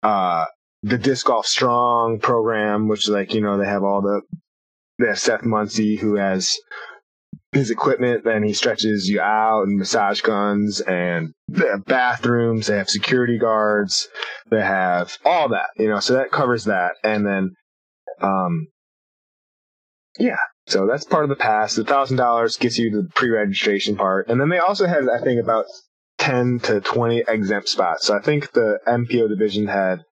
[0.02, 0.46] uh,
[0.84, 4.22] the Disc Golf Strong program, which is like, you know, they have all the,
[4.98, 6.58] they have Seth Munsey who has
[7.52, 12.78] his equipment, then he stretches you out and massage guns and they have bathrooms, they
[12.78, 14.08] have security guards,
[14.50, 16.94] they have all that, you know, so that covers that.
[17.04, 17.52] And then,
[18.22, 18.68] um,
[20.20, 21.76] yeah, so that's part of the pass.
[21.76, 25.42] The thousand dollars gets you the pre-registration part, and then they also had, I think,
[25.42, 25.66] about
[26.18, 28.08] ten to twenty exempt spots.
[28.08, 30.04] So I think the MPO division had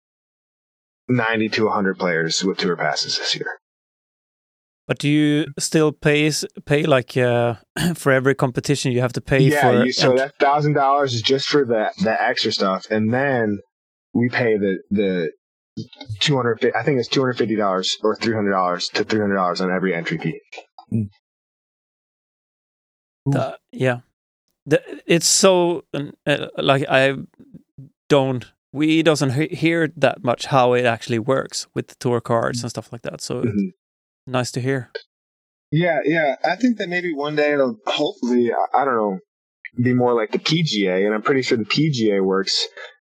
[1.09, 3.59] ninety to hundred players with tour passes this year.
[4.87, 6.33] But do you still pay
[6.65, 7.57] pay like uh,
[7.95, 9.85] for every competition you have to pay yeah, for?
[9.85, 13.59] you, so that thousand dollars is just for that the extra stuff, and then
[14.15, 15.31] we pay the the
[16.21, 16.73] two hundred.
[16.75, 19.61] I think it's two hundred fifty dollars or three hundred dollars to three hundred dollars
[19.61, 20.41] on every entry fee.
[23.27, 24.01] the- yeah,
[24.67, 25.85] the, it's so
[26.27, 27.15] uh, like I
[28.09, 28.45] don't.
[28.73, 32.71] We doesn't he- hear that much how it actually works with the tour cards and
[32.71, 33.21] stuff like that.
[33.23, 33.73] So Mhm.
[34.27, 34.91] nice to hear.
[35.71, 36.37] Yeah, yeah.
[36.45, 39.19] I think that maybe one day it'll hopefully, I- I don't know,
[39.83, 41.05] be more like the PGA.
[41.07, 42.67] And I'm pretty sure the PGA works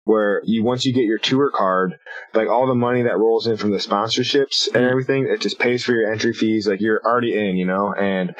[0.06, 1.98] where you, once you get your tour card,
[2.32, 4.90] like all the money that rolls in from the sponsorships and Mhm.
[4.90, 6.66] everything, it just pays for your entry fees.
[6.66, 8.34] Like you're already in, you know, and,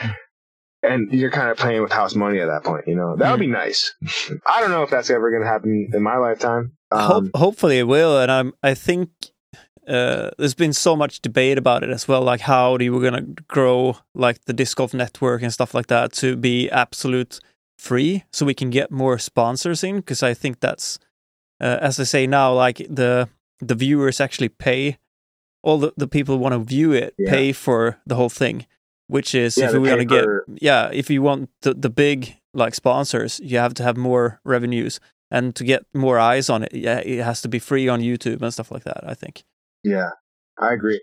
[0.82, 3.40] and you're kind of playing with house money at that point, you know, that would
[3.40, 3.94] be nice.
[4.46, 6.76] I don't know if that's ever going to happen in my lifetime.
[6.92, 8.52] Hope, Um, hopefully it will, and I'm.
[8.62, 9.10] I think
[9.88, 12.22] uh, there's been so much debate about it as well.
[12.22, 16.12] Like how do we gonna grow like the disc golf network and stuff like that
[16.14, 17.40] to be absolute
[17.76, 19.96] free, so we can get more sponsors in?
[19.96, 21.00] Because I think that's,
[21.60, 23.28] uh, as I say now, like the
[23.60, 24.98] the viewers actually pay.
[25.62, 27.30] All the, the people who want to view it Yeah.
[27.30, 28.66] pay for the whole thing,
[29.08, 30.24] which is Yeah, if they we want to get
[30.62, 35.00] yeah, if you want the, the big like sponsors, you have to have more revenues,
[35.30, 38.42] and to get more eyes on it, yeah, it has to be free on YouTube
[38.42, 39.02] and stuff like that.
[39.08, 39.42] I think
[39.82, 40.10] yeah,
[40.58, 41.00] I agree.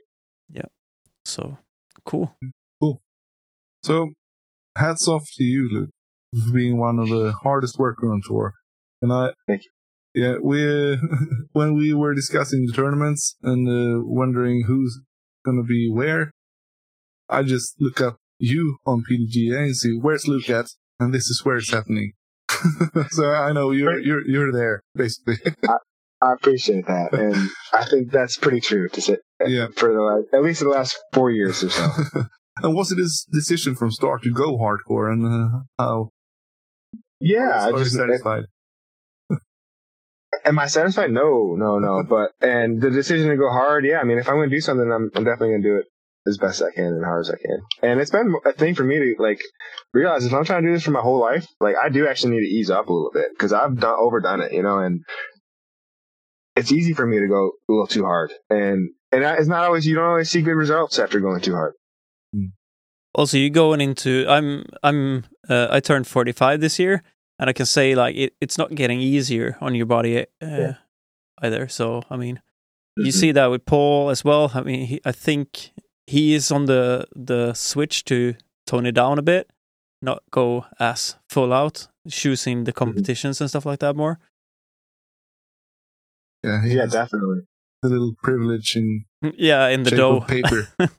[0.50, 0.70] Yeah.
[1.26, 1.58] So.
[2.06, 2.36] Cool.
[2.82, 3.02] Cool.
[3.84, 4.10] So,
[4.78, 5.90] hats off to you, Luke,
[6.48, 8.54] for being one of the hardest worker on tour.
[9.02, 9.64] And I, Thank
[10.14, 10.98] yeah, we,
[11.54, 15.02] when we were discussing the tournaments and uh, wondering who's
[15.46, 16.32] going to be where,
[17.30, 20.68] I just look up you on PDGA and see where's Luke at,
[21.00, 22.14] and this is where it's happening.
[23.10, 25.38] so I know you're you're you're there basically.
[26.22, 27.14] I appreciate that.
[27.14, 29.68] And I think that's pretty true to say yeah.
[29.76, 31.90] for the last, at least the last four years or so.
[32.62, 36.10] and was it his decision from start to go hardcore, and uh, how?
[37.20, 38.44] Yeah, I just satisfied.
[40.46, 41.12] Am I satisfied?
[41.12, 42.04] No, no, no.
[42.04, 44.00] But and the decision to go hard, yeah.
[44.00, 45.86] I mean, if I'm going to do something, I'm, I'm definitely going to do it
[46.26, 47.62] as best I can and hard as I can.
[47.82, 49.42] And it's been a thing for me to like
[49.94, 52.36] realize if I'm trying to do this for my whole life, like I do actually
[52.36, 55.04] need to ease up a little bit because I've done overdone it, you know, and
[56.56, 58.32] it's easy for me to go a little too hard.
[58.50, 61.74] And and it's not always you don't always see good results after going too hard.
[63.16, 67.04] Also, you going into I'm I'm uh, I turned 45 this year,
[67.44, 70.76] and I can say like it, it's not getting easier on your body uh, Yeah.
[71.42, 71.68] either.
[71.68, 72.42] So I mean,
[72.96, 73.20] you Mhm.
[73.20, 74.50] see that with Paul as well.
[74.54, 75.72] I mean, he, I think
[76.08, 79.52] he is on the the switch to tone it down a bit,
[80.02, 84.20] not go as full out, choosing the competitions and stuff like that more.
[86.44, 87.42] Yeah, he Yeah, definitely.
[87.84, 89.04] a little privilege in
[89.38, 90.22] Yeah, in the dough.
[90.22, 90.70] paper.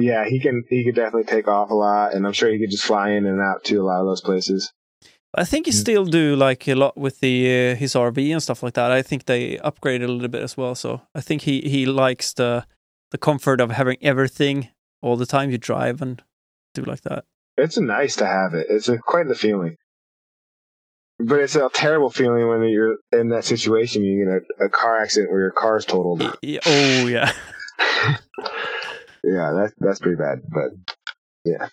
[0.00, 2.70] Yeah, he can he could definitely take off a lot, and I'm sure he could
[2.70, 4.72] just fly in and out to a lot of those places.
[5.36, 5.80] I think he Mm.
[5.80, 8.90] still do like a lot with the uh, his RV and stuff like that.
[8.92, 10.74] I think they upgraded a little bit as well.
[10.74, 12.64] So I think he he likes the
[13.10, 14.68] the comfort of having everything
[15.02, 16.22] all the time you drive and
[16.74, 17.24] do like that.
[17.56, 18.66] It's nice to have it.
[18.68, 19.76] It's a, quite the feeling.
[21.20, 24.02] But it's a terrible feeling when you're in that situation.
[24.04, 26.20] You get a, a car accident where your car's totaled.
[26.20, 27.32] Y- y- Oh yeah,
[29.24, 30.40] yeah, that's that's pretty bad.
[30.48, 30.70] But
[31.44, 31.68] yeah.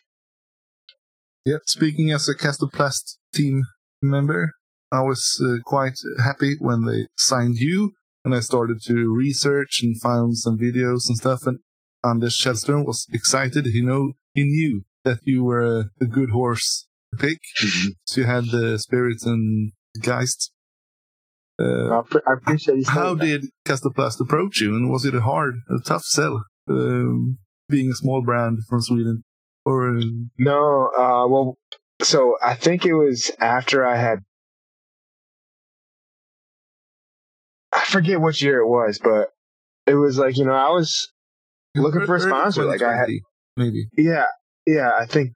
[1.45, 3.63] Yeah, speaking as a Kastaplast team
[4.01, 4.51] member,
[4.91, 7.91] I was uh, quite happy when they signed you,
[8.25, 11.45] and I started to research and found some videos and stuff.
[11.45, 11.59] And
[12.03, 13.67] Anders Källström was excited.
[13.67, 17.39] He know he knew that you were a, a good horse to pick.
[18.05, 20.51] So you had the spirits and geist.
[21.59, 22.83] Uh, I, pre- I appreciate you.
[22.87, 23.23] how that.
[23.23, 27.37] did Kastaplast approach you, and was it a hard, a tough sell, um,
[27.69, 29.23] being a small brand from Sweden?
[29.63, 31.57] Or um, No, uh, well,
[32.01, 34.19] so I think it was after I had.
[37.73, 39.29] I forget which year it was, but
[39.87, 41.11] it was like you know I was
[41.75, 43.09] Looking for a sponsor, like I had-
[43.55, 43.87] maybe.
[43.97, 44.25] Yeah,
[44.65, 45.31] yeah, I think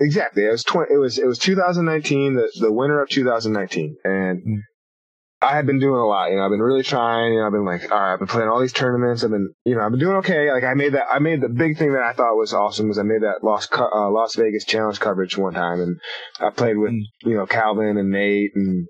[0.00, 0.44] exactly.
[0.44, 0.94] It was twenty.
[0.94, 4.60] It was it was 2019, the the winter of 2019, and Mm.
[5.44, 6.30] I had been doing a lot.
[6.30, 7.32] You know, I've been really trying.
[7.34, 9.22] You know, I've been like, all right, I've been playing all these tournaments.
[9.24, 10.50] I've been, you know, I've been doing okay.
[10.50, 11.06] Like I made that.
[11.12, 13.68] I made the big thing that I thought was awesome was I made that Las
[13.72, 16.00] uh, Las Vegas Challenge coverage one time, and
[16.40, 17.02] I played with Mm.
[17.22, 18.86] you know Calvin and Nate and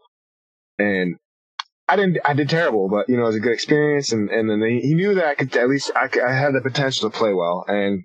[0.79, 1.17] and.
[1.87, 2.17] I didn't.
[2.25, 4.81] I did terrible, but you know, it was a good experience, and and then he,
[4.81, 7.35] he knew that I could at least I, could- I had the potential to play
[7.35, 8.05] well, and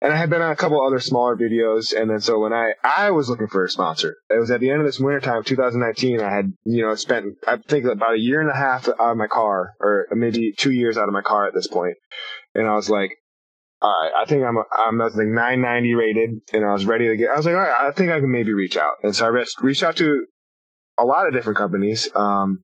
[0.00, 2.72] and I had been on a couple other smaller videos, and then so when I
[2.82, 5.44] I was looking for a sponsor, it was at the end of this winter time,
[5.44, 6.20] 2019.
[6.20, 9.16] I had you know spent I think about a year and a half out of
[9.16, 11.96] my car, or maybe two years out of my car at this point.
[12.54, 13.12] and I was like,
[13.82, 16.86] all right, I think I'm a, I'm I was like 990 rated, and I was
[16.86, 17.30] ready to get.
[17.30, 19.28] I was like, all right, I think I can maybe reach out, and so I
[19.28, 20.26] reached reached out to
[20.98, 22.62] a lot of different companies, um,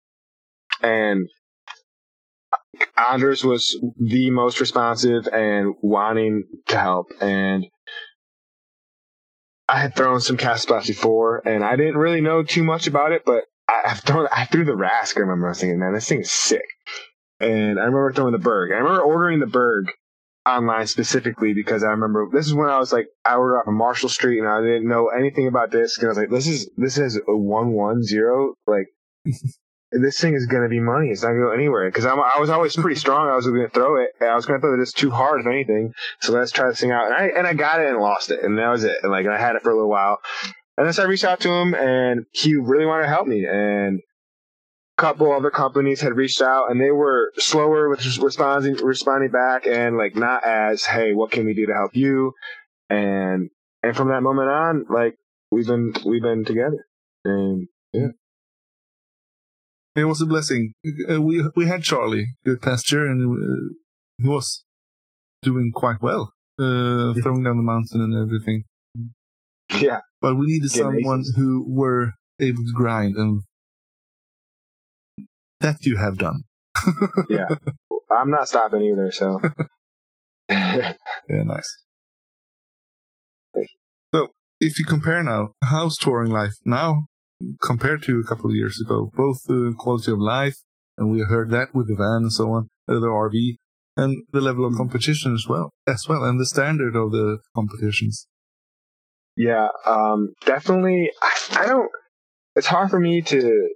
[0.82, 1.28] and
[2.96, 7.08] Anders was the most responsive and wanting to help.
[7.20, 7.66] And
[9.68, 13.12] I had thrown some cast spots before, and I didn't really know too much about
[13.12, 15.16] it, but I, I've thrown, I threw the Rask.
[15.16, 16.64] I remember I was thinking, man, this thing is sick.
[17.40, 18.72] And I remember throwing the Berg.
[18.72, 19.90] I remember ordering the Berg
[20.46, 23.74] online specifically because I remember this is when I was like, I ordered off of
[23.74, 25.98] Marshall Street and I didn't know anything about this.
[25.98, 28.54] And I was like, this is, this is a 110.
[28.66, 28.86] Like,
[30.02, 31.08] this thing is going to be money.
[31.08, 31.88] It's not going to go anywhere.
[31.88, 33.28] Because I was always pretty strong.
[33.28, 34.10] I was going to throw it.
[34.20, 34.78] I was going to throw it.
[34.78, 35.92] this too hard, if anything.
[36.20, 37.06] So let's try this thing out.
[37.06, 38.96] And I and I got it and lost it, and that was it.
[39.02, 40.18] And like I had it for a little while.
[40.76, 43.46] And then so I reached out to him, and he really wanted to help me.
[43.46, 44.00] And
[44.98, 49.66] a couple other companies had reached out, and they were slower with responding responding back,
[49.66, 52.32] and like not as, hey, what can we do to help you?
[52.90, 53.50] And
[53.82, 55.16] and from that moment on, like
[55.50, 56.86] we've been we've been together.
[57.24, 57.68] And
[59.96, 60.74] It was a blessing.
[61.10, 63.74] Uh, we we had Charlie, good pasture, and uh,
[64.18, 64.62] he was
[65.42, 68.64] doing quite well, uh, throwing down the mountain and everything.
[69.80, 71.36] yeah, But we needed Getting someone aces.
[71.36, 73.40] who were able to grind, and
[75.60, 76.42] that you have done.
[77.30, 77.48] yeah.
[78.10, 79.10] I'm not stopping either.
[79.10, 79.40] So.
[80.48, 80.92] Yeah,
[81.28, 81.68] nice.
[84.14, 84.28] So,
[84.60, 87.06] if you compare now, how's touring life now
[87.62, 89.10] compared to a couple of years ago?
[89.14, 90.56] Both the quality of life,
[90.96, 93.56] and we heard that with the van and so on, uh, the RV,
[93.96, 98.26] and the level of competition as well, as well, and the standard of the competitions.
[99.36, 101.10] Yeah, um, definitely.
[101.22, 101.90] I, I don't.
[102.54, 103.68] It's hard for me to.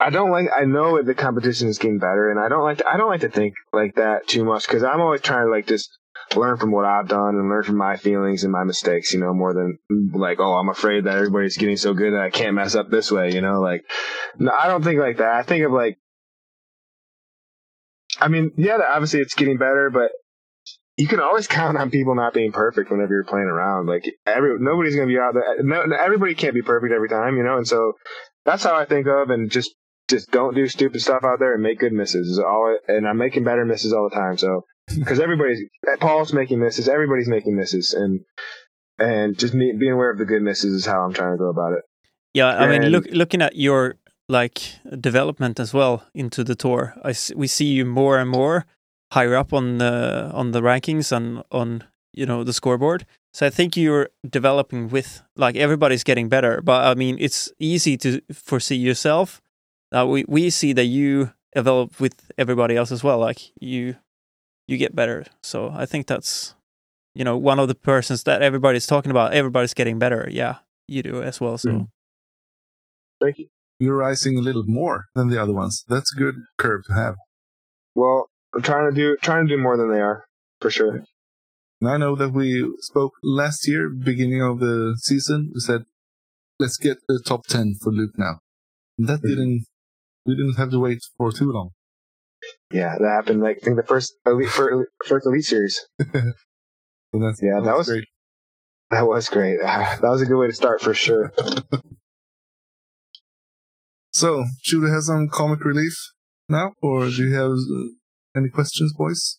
[0.00, 0.48] I don't like.
[0.54, 2.78] I know the competition is getting better, and I don't like.
[2.78, 5.50] To, I don't like to think like that too much because I'm always trying to
[5.50, 5.90] like just
[6.36, 9.12] learn from what I've done and learn from my feelings and my mistakes.
[9.12, 9.78] You know, more than
[10.14, 13.10] like, oh, I'm afraid that everybody's getting so good that I can't mess up this
[13.10, 13.32] way.
[13.32, 13.82] You know, like,
[14.38, 15.34] no, I don't think like that.
[15.34, 15.98] I think of like.
[18.18, 20.10] I mean, yeah, obviously it's getting better, but
[20.96, 23.86] you can always count on people not being perfect whenever you're playing around.
[23.86, 25.62] Like every nobody's gonna be out there.
[25.62, 27.58] No, everybody can't be perfect every time, you know.
[27.58, 27.92] And so
[28.44, 29.74] that's how I think of, and just
[30.08, 32.28] just don't do stupid stuff out there and make good misses.
[32.28, 34.38] Is all, and I'm making better misses all the time.
[34.38, 34.64] So
[34.98, 35.62] because everybody's
[36.00, 38.20] Paul's making misses, everybody's making misses, and
[38.98, 41.48] and just me, being aware of the good misses is how I'm trying to go
[41.48, 41.82] about it.
[42.34, 43.96] Yeah, I and, mean, look, looking at your
[44.28, 44.60] like
[45.00, 48.66] development as well into the tour, I we see you more and more
[49.12, 53.06] higher up on the on the rankings and on you know the scoreboard.
[53.32, 57.96] So I think you're developing with like everybody's getting better, but I mean it's easy
[57.98, 59.40] to foresee yourself.
[59.92, 63.18] Uh, we we see that you develop with everybody else as well.
[63.18, 63.96] Like you
[64.68, 65.24] you get better.
[65.42, 66.54] So I think that's
[67.14, 69.32] you know one of the persons that everybody's talking about.
[69.32, 70.28] Everybody's getting better.
[70.30, 70.56] Yeah,
[70.88, 71.58] you do as well.
[71.58, 71.88] So mm.
[73.20, 73.48] thank you.
[73.78, 75.84] You're rising a little more than the other ones.
[75.88, 77.14] That's a good curve to have.
[77.94, 80.24] Well, I'm trying to do trying to do more than they are
[80.60, 81.04] for sure.
[81.80, 85.50] And I know that we spoke last year, beginning of the season.
[85.54, 85.82] We said,
[86.58, 88.40] "Let's get the top ten for Luke now."
[88.98, 89.28] And that mm-hmm.
[89.28, 89.66] didn't.
[90.24, 91.70] We didn't have to wait for too long.
[92.70, 93.42] Yeah, that happened.
[93.42, 95.86] Like I think the first elite first elite series.
[96.00, 96.06] so
[97.14, 98.04] yeah, that, that was, was great.
[98.90, 99.58] That was great.
[99.64, 101.32] That was a good way to start for sure.
[104.12, 105.94] so, should we have some comic relief
[106.48, 107.88] now, or do you have uh,
[108.36, 109.38] any questions, boys?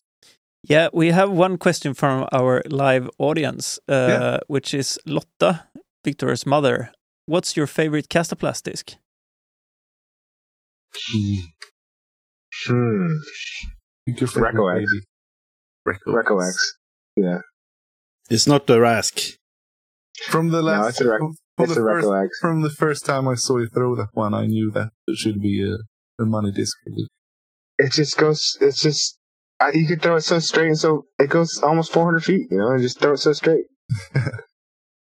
[0.64, 4.38] Yeah, we have one question from our live audience, uh, yeah.
[4.48, 5.64] which is Lotta,
[6.04, 6.90] Viktor's mother.
[7.26, 8.94] What's your favorite Kastaplast disc?
[12.66, 13.06] Hmm.
[14.06, 14.12] hmm.
[14.12, 14.90] Reko X.
[15.86, 16.74] Reko X.
[17.16, 17.38] Yeah.
[18.30, 19.36] It's not the Rask.
[20.28, 22.38] From the last, no, it's a, rec- from, it's the a first, X.
[22.40, 25.40] from the first time I saw you throw that one, I knew that it should
[25.40, 25.76] be a,
[26.22, 26.76] a money disc
[27.78, 28.58] it just goes.
[28.60, 29.18] It's just
[29.60, 32.48] I, you could throw it so straight and so it goes almost 400 feet.
[32.50, 33.64] You know, and just throw it so straight.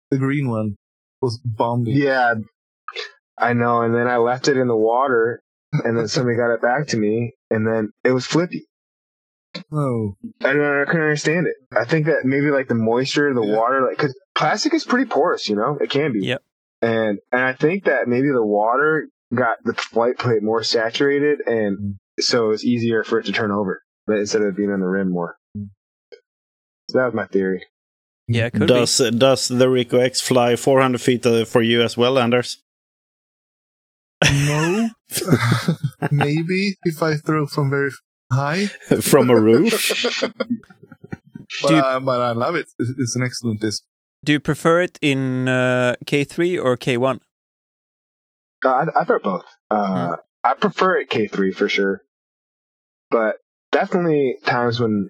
[0.09, 0.75] the green one
[1.21, 1.95] was bombing.
[1.95, 2.33] Yeah,
[3.37, 3.81] I know.
[3.81, 5.41] And then I left it in the water,
[5.83, 8.65] and then somebody got it back to me, and then it was flippy.
[9.71, 11.55] Oh, I, don't, I couldn't understand it.
[11.71, 13.55] I think that maybe like the moisture, the yeah.
[13.55, 15.47] water, like because plastic is pretty porous.
[15.47, 16.25] You know, it can be.
[16.25, 16.41] Yep.
[16.81, 21.77] And and I think that maybe the water got the flight plate more saturated, and
[21.77, 24.87] mm so it's easier for it to turn over but instead of being on the
[24.87, 25.37] rim more.
[26.89, 27.65] So that was my theory.
[28.27, 29.11] Yeah, does be.
[29.11, 32.62] does the Reko X fly 400 feet uh, for you as well, Anders?
[34.31, 34.89] No,
[36.11, 37.91] maybe if I throw from very
[38.31, 38.67] high
[39.01, 39.71] from a roof.
[41.61, 42.67] but, you, uh, but, I love it.
[42.79, 43.83] It's an excellent disc.
[44.23, 47.19] Do you prefer it in uh, K3 or K1?
[48.63, 49.45] Uh, I, I prefer both.
[49.69, 52.01] Uh, I prefer it K3 for sure.
[53.11, 53.37] But
[53.71, 55.09] definitely times when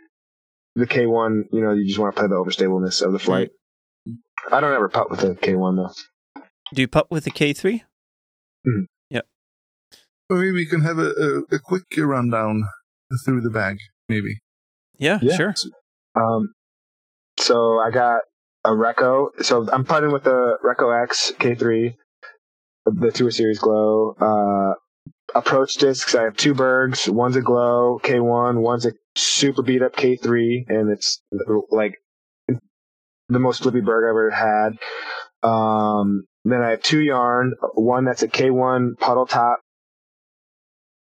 [0.76, 3.52] the K1, you know, you just want to play the overstableness of the flight.
[4.52, 6.42] I don't ever putt with the K1 though.
[6.74, 7.82] Do you putt with the K3?
[8.66, 8.84] Mm-hmm.
[10.30, 10.36] Yeah.
[10.36, 12.64] Well, maybe we can have a, a, a, quick rundown
[13.26, 13.78] through the bag,
[14.10, 14.40] maybe.
[14.98, 15.36] Yeah, yeah.
[15.36, 15.56] sure.
[16.16, 16.54] Um,
[17.38, 18.22] so I got
[18.64, 19.30] a Reko.
[19.42, 21.96] So I'm putting with the Reko X K3,
[22.86, 24.16] the Tour Series Glow.
[24.20, 24.76] Uh,
[25.36, 26.16] approach discs.
[26.16, 27.10] I have two Bergs.
[27.10, 28.62] One's a Glow K1.
[28.62, 31.22] One's a super beat up K3, and it's
[31.72, 31.96] like
[33.30, 34.78] the most flippy Berg I've ever had.
[35.48, 37.54] Um, then I have two yarn.
[37.74, 39.60] One that's a K1 puddle top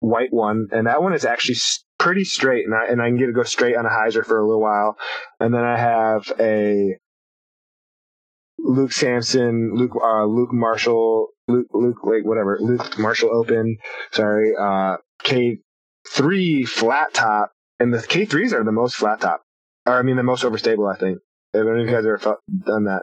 [0.01, 1.57] white one, and that one is actually
[1.99, 4.25] pretty straight, and I and I can get it to go straight on a hyzer
[4.25, 4.99] for a little while.
[5.39, 6.97] And then I have a
[8.59, 13.77] Luke Samson, Luke uh, Luke Marshall Luke, Luke, like whatever, Luke Marshall Open,
[14.13, 19.43] sorry, uh, K3 flat top, and the K3s are the most flat top,
[19.87, 21.19] or I mean the most overstable, I think.
[21.53, 23.03] If any of you guys ever felt, done that,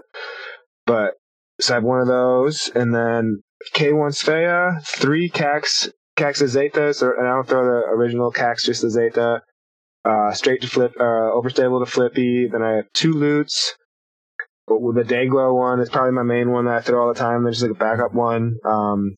[0.85, 1.15] but
[1.59, 3.41] so I have one of those, and then
[3.73, 8.89] K1 Svea, three Kaxe, Kaxe Zeta, so, I don't throw the original Kaxe, just the
[8.89, 9.41] Zeta,
[10.03, 12.47] uh, straight to flip, uh, overstable to flippy.
[12.47, 13.75] Then I have two Lots,
[14.67, 17.43] the Dayglow one is probably my main one that I throw all the time.
[17.43, 18.57] There's like a backup one.
[18.65, 19.15] Um,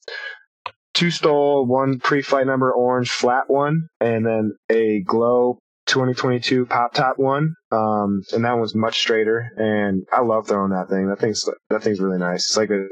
[0.93, 7.17] two Stål, one pre-flight number orange flat one, and then a glow 2022 pop top
[7.17, 7.55] one.
[7.71, 9.49] Um, and that one's much straighter.
[9.57, 11.07] And I love throwing that thing.
[11.07, 12.49] That thing's that thing's really nice.
[12.49, 12.85] It's like a,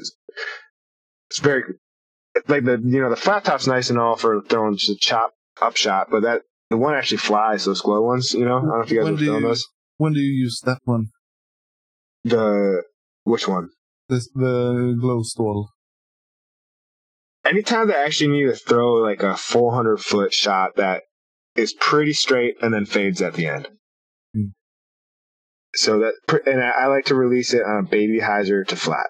[1.29, 1.63] it's very
[2.47, 5.33] like the you know the flat top's nice and all for throwing just a chop
[5.61, 7.65] up shot, but that the one actually flies.
[7.65, 8.57] Those glow ones, you know.
[8.57, 9.67] I don't know if you guys when have thrown those.
[9.97, 11.07] When do you use that one?
[12.23, 12.83] The
[13.23, 13.69] which one?
[14.09, 15.67] This the glow Stål.
[17.45, 21.03] Anytime I actually need to throw like a 400 foot shot that
[21.55, 23.69] is pretty straight and then fades at the end.
[24.35, 24.51] Mm.
[25.73, 26.13] So that
[26.45, 29.07] and I, I like to release it on a baby hyzer to flat,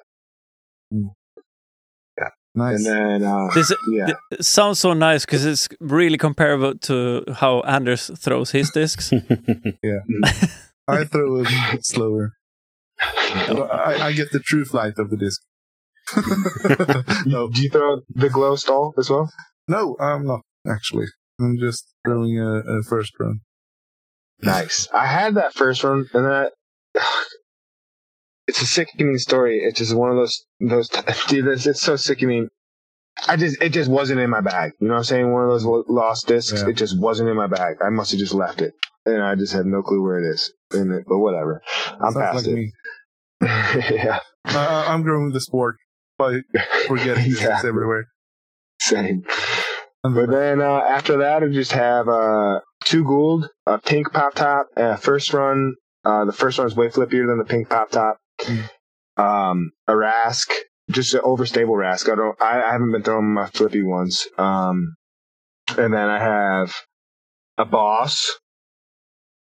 [2.58, 2.78] Nice.
[2.78, 7.60] and then uh, This yeah, it sounds so nice because it's really comparable to how
[7.62, 9.12] Anders throws his discs.
[9.84, 10.00] Yeah,
[10.88, 12.34] I throw it slower.
[13.00, 15.40] I, I get the true flight of the disc.
[17.28, 19.30] no, do you throw the glow Stål as well?
[19.68, 21.06] no, I'm not actually.
[21.40, 23.42] I'm just throwing a, a first run.
[24.42, 24.88] Nice.
[24.92, 26.50] I had that first run, and then I,
[28.48, 29.60] it's a sickening story.
[29.60, 30.90] It's just one of those those
[31.28, 31.48] dude.
[31.48, 32.48] It's, it's so sickening.
[33.28, 34.74] I just it just wasn't in my bag.
[34.80, 35.32] You know what I'm saying?
[35.32, 36.62] One of those lost discs.
[36.62, 36.70] Yeah.
[36.70, 37.78] It just wasn't in my bag.
[37.82, 38.74] I must have just left it,
[39.06, 40.52] and I just had no clue where it is.
[40.72, 41.62] It, but whatever.
[42.00, 42.72] I'm past like it.
[43.42, 45.78] yeah, I, I'm growing the sport
[46.18, 46.42] by
[46.88, 47.70] forgetting discs Exactly.
[47.70, 48.06] everywhere.
[48.82, 49.24] same.
[50.04, 54.68] But then uh, after that, I just have uh, two Guld, a pink pop top,
[54.78, 55.74] uh, first run.
[56.06, 58.18] Uh, the first one is way flippier than the pink pop top.
[58.42, 58.70] Mm.
[59.18, 60.52] Um, a Rask,
[60.92, 62.12] just an overstable Rask.
[62.12, 62.42] I don't.
[62.42, 64.28] I, I haven't been throwing my flippy ones.
[64.38, 64.96] Um,
[65.78, 66.74] and then I have
[67.58, 68.32] a Boss,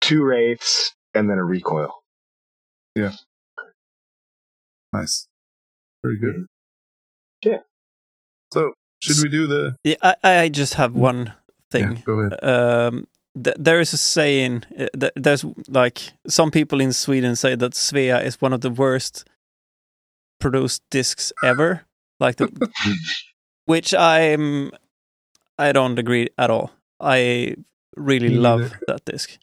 [0.00, 1.92] two Wraiths, and then a recoil.
[2.94, 3.12] Yeah.
[4.92, 5.28] Nice.
[6.02, 6.46] Very good.
[7.44, 7.58] Yeah.
[8.52, 11.34] So, should we do the Yeah, I, I just have one
[11.70, 11.92] thing.
[11.92, 12.44] Yeah, go ahead.
[12.44, 13.06] um,
[13.44, 14.64] th- there is a saying.
[14.78, 18.70] Uh, th- there's like some people in Sweden say that Svea is one of the
[18.70, 19.28] worst
[20.40, 21.84] produced discs ever.
[22.20, 22.48] Like the,
[23.66, 24.72] which I'm,
[25.58, 26.70] I don't agree at all.
[27.00, 27.56] I
[27.96, 29.38] really love that disc.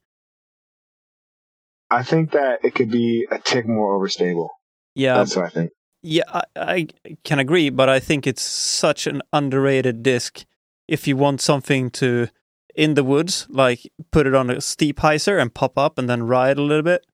[1.89, 4.49] I think that it could be a tick more overstable.
[4.95, 5.71] Yeah, That's what I think.
[6.01, 6.87] yeah, I, I
[7.23, 10.45] can agree, but I think it's such an underrated disc.
[10.87, 12.27] If you want something to
[12.75, 16.23] in the woods, like put it on a steep hyzer and pop up and then
[16.23, 17.05] ride a little bit.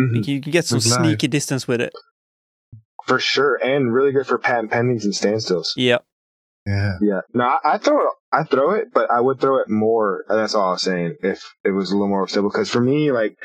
[0.00, 0.26] Mhm.
[0.26, 1.00] You can get some With live.
[1.00, 1.92] sneaky distance with it.
[3.06, 5.68] For sure, and really good for patent pendings and standstills.
[5.76, 5.98] Yeah.
[6.66, 6.98] Yeah.
[7.00, 7.20] Yeah.
[7.34, 8.12] No, I, I throw it.
[8.32, 10.24] I throw it, but I would throw it more.
[10.28, 11.16] That's all I was saying.
[11.22, 13.36] If it was a little more stable, because for me, like,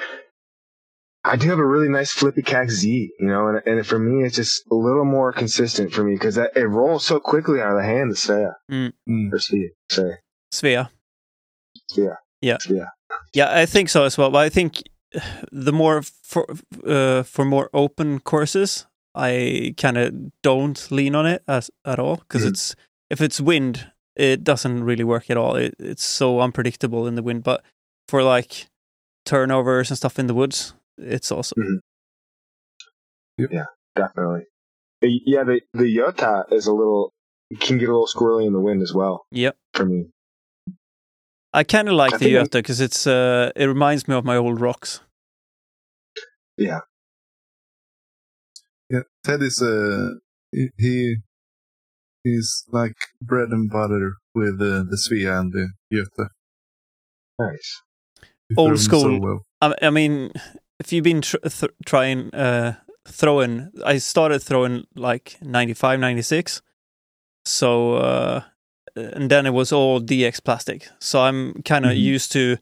[1.24, 4.24] I do have a really nice flippy Kaxe Z, you know, and, and for me,
[4.24, 7.78] it's just a little more consistent for me because it rolls so quickly out of
[7.78, 8.12] the hand.
[8.12, 9.34] The Svea Mm.
[9.34, 10.12] or Svea, say,
[10.54, 10.90] Svea.
[11.92, 12.58] Svea, Yeah.
[12.58, 12.88] Svea.
[13.34, 14.30] Yeah, I think so as well.
[14.32, 14.84] But I think
[15.52, 16.46] the more for
[16.86, 18.86] uh, for more open courses,
[19.16, 20.14] I kind of
[20.44, 22.50] don't lean on it as at all because Mhm.
[22.50, 22.76] it's
[23.10, 25.56] if it's wind, it doesn't really work at all.
[25.56, 27.44] It, it's so unpredictable in the wind.
[27.44, 27.64] But
[28.10, 28.68] for like
[29.26, 31.82] turnovers and stuff in the woods, it's awesome.
[33.38, 33.66] Yeah,
[33.96, 34.46] definitely.
[35.02, 37.14] Yeah, the the Yota is a little
[37.60, 39.56] can get a little squirrely in the wind as well Yep.
[39.74, 40.08] for me.
[41.58, 44.38] I kind of like I the think because it's uh, it reminds me of my
[44.38, 45.02] old rocks.
[46.58, 46.82] Yeah.
[49.24, 50.12] Ted is uh
[50.52, 51.18] he- he
[52.24, 56.30] he's like bread and butter with uh, the Svea and the Göte.
[57.40, 57.82] Nice.
[58.50, 59.02] He Old school.
[59.02, 59.46] So well.
[59.62, 60.32] I, I mean,
[60.80, 62.76] if you've been tr- th- trying uh,
[63.08, 66.62] throwing, I started throwing like 95, 96.
[67.46, 68.42] So, uh,
[68.98, 70.90] and then it was all DX plastic.
[71.00, 72.14] So I'm kind of Mhm.
[72.14, 72.58] used to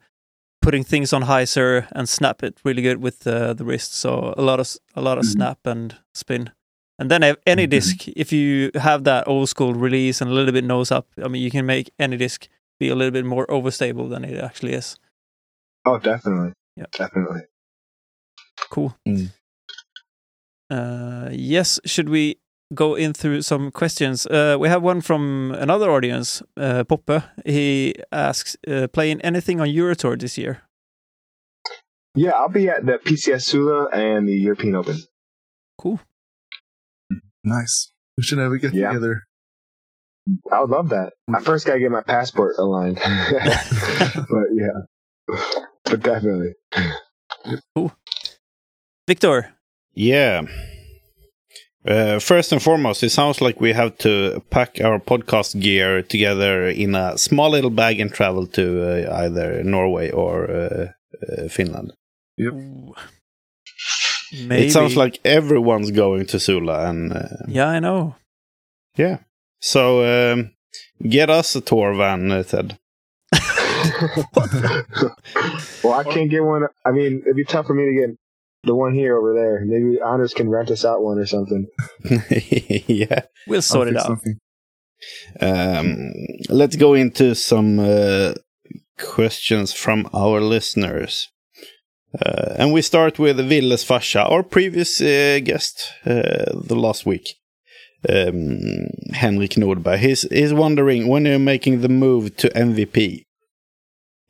[0.61, 3.93] putting things on hyzer and snap it really good with uh, the wrist.
[3.93, 5.31] So a lot of a lot of Mhm.
[5.31, 6.51] snap and spin.
[6.99, 7.69] And then any Mhm.
[7.69, 11.27] disc, if you have that old school release and a little bit nose up, I
[11.27, 12.47] mean, you can make any disc
[12.79, 14.97] be a little bit more overstable than it actually is.
[15.86, 16.53] Oh, definitely.
[16.75, 17.41] Yeah, Definitely.
[18.69, 18.95] Cool.
[19.07, 19.29] Mm.
[20.69, 22.38] Uh, yes, should we
[22.76, 24.26] go in through some questions?
[24.28, 27.21] Uh, we have one from another audience, uh, Poppe.
[27.45, 30.61] He asks, uh, playing anything on Eurotour this year?
[32.15, 34.97] Yeah, I'll be at the PCS Sula and the European Open.
[35.78, 35.99] Cool.
[37.43, 37.91] Nice.
[38.17, 38.89] We should have a get Yeah.
[38.89, 39.23] together.
[40.51, 41.13] I would love that.
[41.34, 42.95] I first gotta get my passport aligned.
[43.03, 45.36] but yeah.
[45.84, 46.53] But definitely.
[49.07, 49.53] Viktor,
[49.93, 50.41] Yeah.
[51.88, 56.67] Uh, first and foremost, it sounds like we have to pack our podcast gear together
[56.67, 60.88] in a small little bag and travel to uh, either Norway or uh,
[61.31, 61.93] uh, Finland.
[62.41, 62.93] Ooh.
[64.47, 64.65] maybe.
[64.65, 68.15] It sounds like everyone's going to Sula, and uh, Yeah, I know.
[68.97, 69.17] yeah.
[69.61, 70.51] So um,
[71.07, 72.77] get us a tour van, uh, Ted.
[75.83, 76.63] well, I can't get one.
[76.86, 78.17] I mean, it'd be tough for me to get
[78.66, 79.63] the one here over there.
[79.66, 81.68] Maybe Anders can rent us out one or something.
[82.88, 83.22] yeah.
[83.47, 84.05] We'll sort I'll it out.
[84.05, 84.39] something.
[85.39, 86.11] Um,
[86.49, 88.34] let's go into some uh,
[88.97, 91.30] questions from our listeners.
[92.13, 97.36] Uh, and we start with Villes Fasha, our previous uh, guest uh, the last week.
[98.07, 99.97] Um, Henrik Nordberg.
[99.97, 103.26] He's, he's wondering when you're making the move to MVP.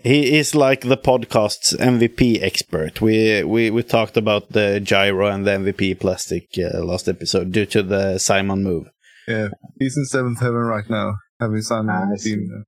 [0.05, 3.01] He is like the podcast's MVP expert.
[3.01, 7.65] We we, we talked about the gyro and the MVP plastic uh, last episode due
[7.65, 8.85] to the Simon move.
[9.27, 9.47] Yeah,
[9.79, 12.35] he's in seventh heaven right now, having signed Ah, on the see.
[12.35, 12.65] team.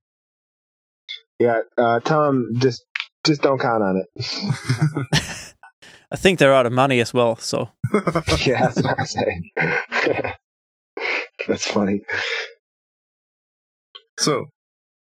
[1.38, 2.82] Yeah, uh, tell him just
[3.24, 4.08] just don't count on it.
[6.10, 7.36] I think they're out of money as well.
[7.36, 7.68] So
[8.44, 9.50] yeah, that's what I'm saying.
[11.46, 12.00] that's funny.
[14.18, 14.46] So,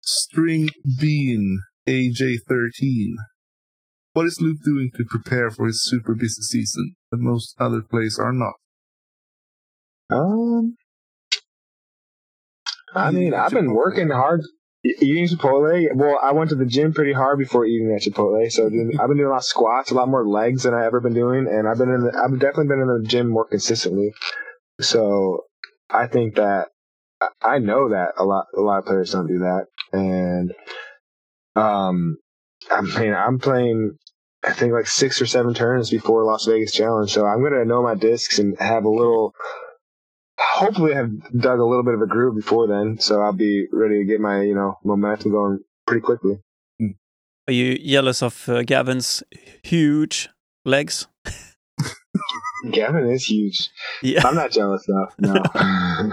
[0.01, 0.69] String
[0.99, 3.13] Bean AJ13.
[4.13, 8.17] What is Luke doing to prepare for his super busy season that most other players
[8.17, 8.53] are not?
[10.09, 10.75] Um,
[12.93, 14.41] I mean, I've been working hard.
[14.83, 15.87] Eating Chipotle.
[15.95, 19.17] Well, I went to the gym pretty hard before eating at Chipotle, so I've been
[19.17, 21.67] doing a lot of squats, a lot more legs than I ever been doing, and
[21.67, 22.01] I've been in.
[22.01, 24.13] The, I've definitely been in the gym more consistently.
[24.79, 25.45] So
[25.89, 26.67] I think that
[27.41, 28.45] I know that a lot.
[28.55, 30.53] A lot of players don't do that, and
[31.55, 32.17] um,
[32.71, 33.97] I mean, I'm playing.
[34.43, 37.81] I think like six or seven turns before Las Vegas Challenge, so I'm gonna know
[37.81, 39.33] my discs and have a little
[40.37, 43.99] hopefully have dug a little bit of a groove before then, so I'll be ready
[43.99, 46.39] to get my you know momentum going pretty quickly.
[47.47, 49.23] are you jealous of uh, Gavin's
[49.63, 50.29] huge
[50.63, 51.07] legs?
[52.71, 53.69] Gavin is huge.
[54.01, 54.27] Yeah.
[54.27, 55.07] I'm not jealous though.
[55.19, 56.11] No.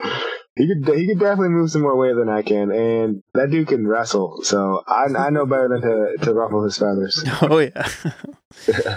[0.56, 3.68] he could he could definitely move some more weight than I can, and that dude
[3.68, 4.42] can wrestle.
[4.42, 7.24] So I I know better than to to ruffle his feathers.
[7.42, 7.88] Oh yeah.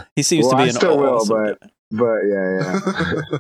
[0.16, 1.70] he seems Well, to be I an still will, but- guy.
[1.92, 2.82] But yeah,
[3.32, 3.38] yeah.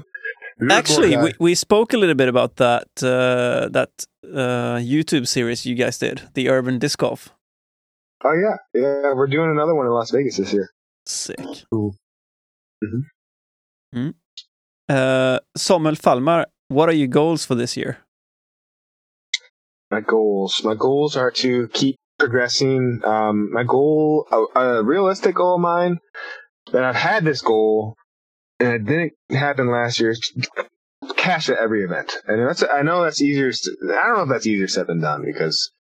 [0.71, 3.89] Actually, we, we spoke a little bit about that uh, that
[4.23, 7.29] uh, YouTube series you guys did, the Urban Disc Golf.
[8.23, 9.13] oh yeah, yeah.
[9.13, 10.69] We're doing another one in Las Vegas this year.
[11.05, 11.39] Sick.
[11.69, 11.95] Cool.
[13.93, 14.13] Mm.
[14.87, 17.97] Uh, Samuel Falmar, what are your goals for this year?
[19.95, 20.61] My goals.
[20.63, 23.01] My goals are to keep progressing.
[23.05, 25.99] Um, my goal, a, a realistic goal of mine,
[26.73, 27.95] that I've had this goal,
[28.59, 30.13] and it didn't happen last year.
[31.15, 32.63] Cash at every event, and that's.
[32.63, 33.49] I know that's easier.
[33.49, 35.71] I don't know if that's easier said than done because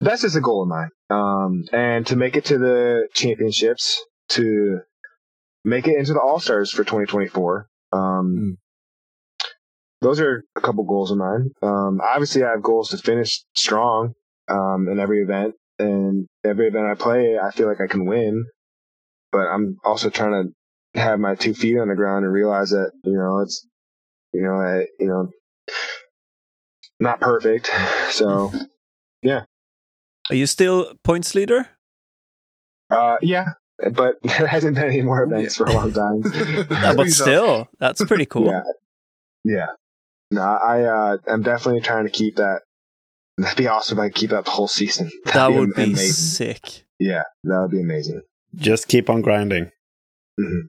[0.00, 0.90] that's just a goal of mine.
[1.08, 4.80] Um, and to make it to the championships, to
[5.64, 7.68] make it into the All Stars for 2024.
[7.92, 8.58] Um,
[10.04, 11.50] those are a couple goals of mine.
[11.62, 14.12] Um, obviously, I have goals to finish strong
[14.48, 18.44] um, in every event, and every event I play, I feel like I can win.
[19.32, 20.52] But I'm also trying
[20.94, 23.66] to have my two feet on the ground and realize that you know it's
[24.32, 25.30] you know I, you know
[27.00, 27.70] not perfect.
[28.10, 28.52] So
[29.22, 29.42] yeah,
[30.30, 31.68] Are you still points leader?
[32.90, 33.54] uh, yeah,
[33.90, 36.22] but there hasn't been any more events for a long time.
[36.96, 38.52] But still, that's pretty cool.
[38.52, 38.62] Yeah,
[39.44, 39.66] yeah.
[40.30, 42.60] No, I uh, I'm definitely trying to keep that.
[43.36, 45.10] That'd be awesome if I could keep that the whole season.
[45.26, 46.12] that That'd would be amazing.
[46.12, 46.84] sick.
[46.98, 48.22] Yeah, that would be amazing.
[48.54, 49.70] Just keep on grinding.
[50.40, 50.68] Mhm.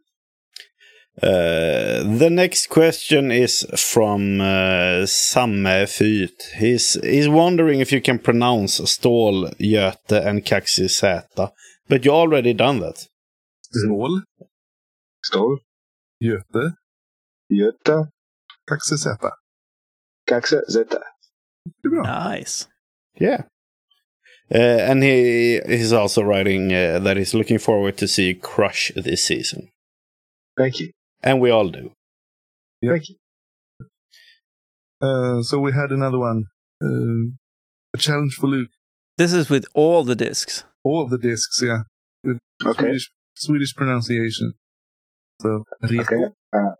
[1.23, 6.41] Uh, the next question is from uh, Samme Fyt.
[6.57, 11.51] He's, he's wondering if you can pronounce Stål, Göte, and Kaxi Zäta,
[11.87, 13.07] but you already done that.
[13.73, 14.23] Stål,
[15.31, 15.57] Stål,
[16.21, 16.73] Göte,
[17.49, 18.09] Göta,
[18.69, 19.31] Kaxezeta.
[19.31, 19.31] Kaxa,
[20.71, 20.99] Zeta.
[21.81, 22.29] Det är bra.
[22.35, 22.67] Nice.
[23.19, 23.41] Yeah.
[24.51, 29.23] Uh, and he he's also writing uh, that he's looking forward to see crush this
[29.23, 29.69] season.
[30.57, 30.91] Thank you.
[31.23, 31.91] And we all do.
[32.81, 32.91] Yeah.
[32.91, 33.15] Thank you.
[35.01, 36.45] Uh, so we had another one.
[36.83, 37.33] Uh,
[37.93, 38.69] a challenge for Luke.
[39.17, 40.63] This is with all the discs.
[40.83, 41.83] All of the discs, yeah.
[42.23, 42.83] With Okay.
[42.83, 44.53] Swedish, Swedish pronunciation.
[45.41, 46.33] So, Reko, Okay.
[46.53, 46.75] Uh,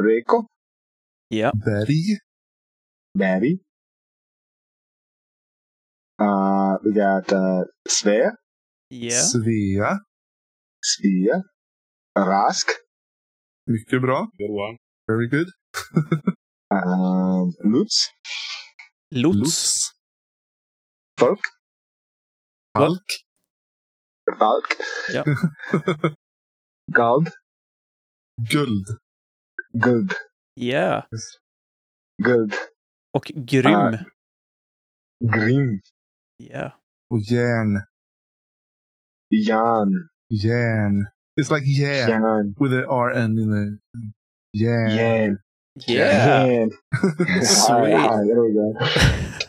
[0.00, 0.46] Reko,
[1.30, 1.50] Yeah.
[1.54, 2.18] Betty.
[3.16, 3.58] Daddy.
[6.18, 8.30] Uh, we got uh, Svea,
[8.90, 9.20] Yeah.
[9.20, 9.98] Svea.
[10.82, 11.42] Svea,
[12.16, 12.70] Rask,
[13.66, 14.26] Mycket bra.
[14.38, 14.76] Good one.
[15.08, 15.48] Very good.
[16.70, 18.08] um, Lutz,
[19.10, 19.92] Lutz.
[21.18, 21.40] Folk,
[22.76, 23.02] Falk.
[24.38, 24.76] Falk,
[25.12, 25.24] Ja.
[26.92, 27.30] Gald,
[28.48, 28.86] Guld.
[29.78, 30.14] Guld,
[30.56, 31.02] Yeah.
[32.22, 32.54] Guld,
[33.14, 33.74] Och grym.
[33.74, 33.98] Ah,
[35.24, 35.80] Grim,
[36.38, 36.72] yeah.
[37.10, 37.82] Och järn.
[39.30, 41.06] Jan, Järn.
[41.36, 43.78] It's like yeah, Jan, with an RN in the
[44.56, 44.96] järn.
[44.96, 45.38] Yan,
[45.86, 46.46] Yeah.
[46.46, 46.70] Yan.
[47.28, 47.70] Ah, Sweet.
[47.70, 48.72] All right, all right, there we go.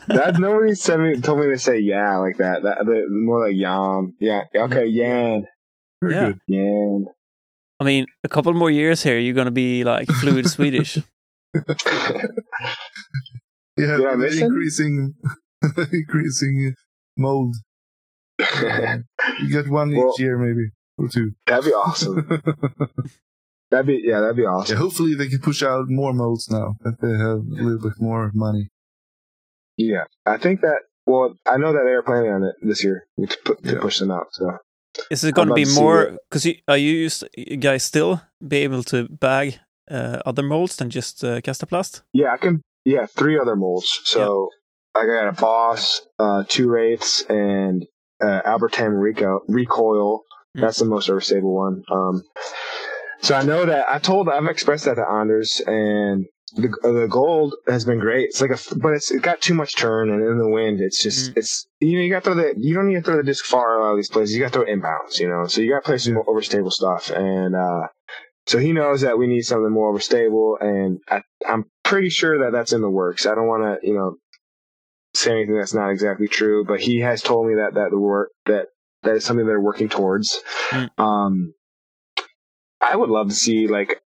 [0.14, 2.62] That nobody said me, told me to say yeah like that.
[2.62, 4.14] That the, more like Yan.
[4.20, 4.42] Yeah.
[4.54, 5.46] Okay, Yan.
[6.02, 6.26] Very Yeah.
[6.26, 6.40] good.
[6.46, 6.98] Yeah.
[7.80, 10.98] I mean, a couple more years here, you're gonna be like fluid Swedish.
[13.76, 14.46] Yeah, Did I with miss him?
[14.48, 15.14] increasing,
[15.92, 16.74] increasing
[17.16, 17.54] mold.
[19.40, 21.32] You get one Well- each year, maybe or two.
[21.46, 22.26] That'd be awesome.
[23.70, 24.78] That'd be yeah, that'd be yeah, awesome.
[24.78, 28.30] hopefully they can push out more molds now that they have a little bit more
[28.34, 28.68] money.
[29.76, 30.80] Yeah, I think that.
[31.06, 33.80] Well, I know that they are planning on it this year to, put, to Yeah.
[33.80, 34.26] push them out.
[34.32, 34.50] So
[35.10, 36.18] Is it gonna be more?
[36.28, 39.58] Because you, are you, used, you guys still be able to bag
[39.90, 42.02] uh, other molds than just uh, Kastaplast?
[42.12, 42.62] yeah, I can.
[42.84, 44.00] Yeah, three other molds.
[44.04, 44.48] So
[44.94, 47.86] I got a Boss, uh, two Wraiths, and
[48.22, 50.22] uh, Albertam Rico Recoil.
[50.56, 50.62] Mm.
[50.62, 51.82] That's the most overstable one.
[51.90, 52.22] Um,
[53.20, 56.26] so I know that I told I've expressed that to Anders, and
[56.56, 58.26] the the gold has been great.
[58.26, 61.02] It's like a, but it's it got too much turn, and in the wind, it's
[61.02, 61.38] just Mm.
[61.38, 63.44] it's you know you got to throw the you don't need to throw the disc
[63.44, 64.34] far a lot of these places.
[64.34, 65.46] You got to throw inbounds, you know.
[65.46, 67.88] So you got to play some more overstable stuff, and uh,
[68.46, 72.52] so he knows that we need something more overstable, and I, I'm pretty sure that
[72.52, 73.26] that's in the works.
[73.26, 74.16] I don't want to you know
[75.14, 78.30] say anything that's not exactly true, but he has told me that that the work
[78.46, 78.66] that
[79.02, 80.40] that is something they're working towards.
[80.70, 80.90] Mm.
[80.98, 81.54] Um,
[82.80, 84.00] I would love to see like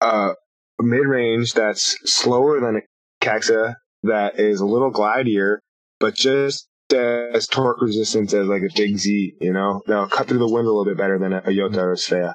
[0.00, 0.34] uh, a
[0.80, 2.80] mid range that's slower than a
[3.24, 5.60] Caxa that is a little glidier,
[6.00, 9.34] but just as torque resistant as like a Big Z.
[9.40, 11.78] You know, that'll cut through the wind a little bit better than a, a Yota
[11.78, 12.34] or a Svea.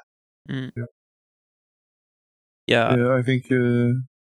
[2.67, 3.55] Yeah, yeah, I think uh,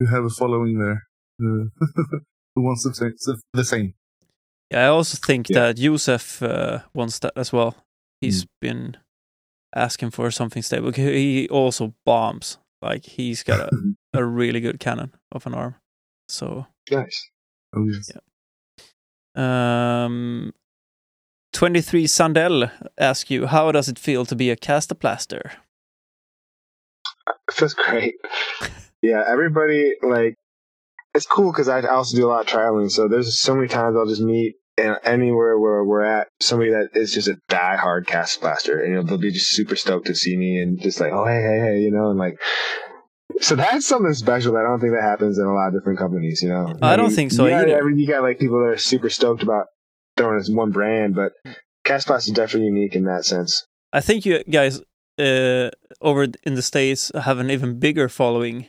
[0.00, 1.02] you have a following there.
[1.40, 1.64] Uh,
[2.54, 3.14] who wants the same?
[3.52, 3.94] The same.
[4.70, 4.84] yeah.
[4.84, 5.60] I also think Yeah.
[5.60, 7.74] that Josef uh, wants that as well.
[8.20, 8.96] He's been
[9.74, 10.92] asking for something stable.
[10.92, 12.58] He also bombs.
[12.82, 13.70] Like he's got a,
[14.14, 15.76] a really good cannon of an arm.
[16.28, 17.30] So Nice.
[17.74, 18.10] Oh yes.
[19.34, 20.52] Um,
[21.52, 25.52] 23 Sandel ask you, how does it feel to be a castaplaster?
[27.28, 28.14] It feels great.
[29.02, 30.36] Yeah, everybody like
[31.14, 32.88] it's cool because I also do a lot of traveling.
[32.88, 36.90] So there's so many times I'll just meet and anywhere where we're at somebody that
[36.94, 40.14] is just a die-hard cast blaster, and you know, they'll be just super stoked to
[40.14, 42.38] see me and just like, oh hey hey hey, you know, and like.
[43.40, 45.98] So that's something special that I don't think that happens in a lot of different
[45.98, 46.42] companies.
[46.42, 47.76] You know, I don't think so you got, either.
[47.76, 49.66] every- You got like people that are super stoked about
[50.16, 51.32] throwing this one brand, but
[51.84, 53.66] cast blast is definitely unique in that sense.
[53.92, 54.80] I think you guys
[55.18, 55.70] uh,
[56.00, 58.66] over in the States have an even bigger following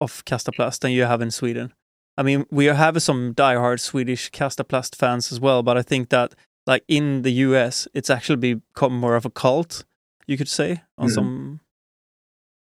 [0.00, 1.72] of Kastaplast than you have in Sweden.
[2.16, 6.34] I mean, we have some diehard Swedish Kastaplast fans as well, but I think that
[6.66, 9.84] like in the US, it's actually become more of a cult,
[10.26, 11.14] you could say, on Mhm.
[11.14, 11.60] some.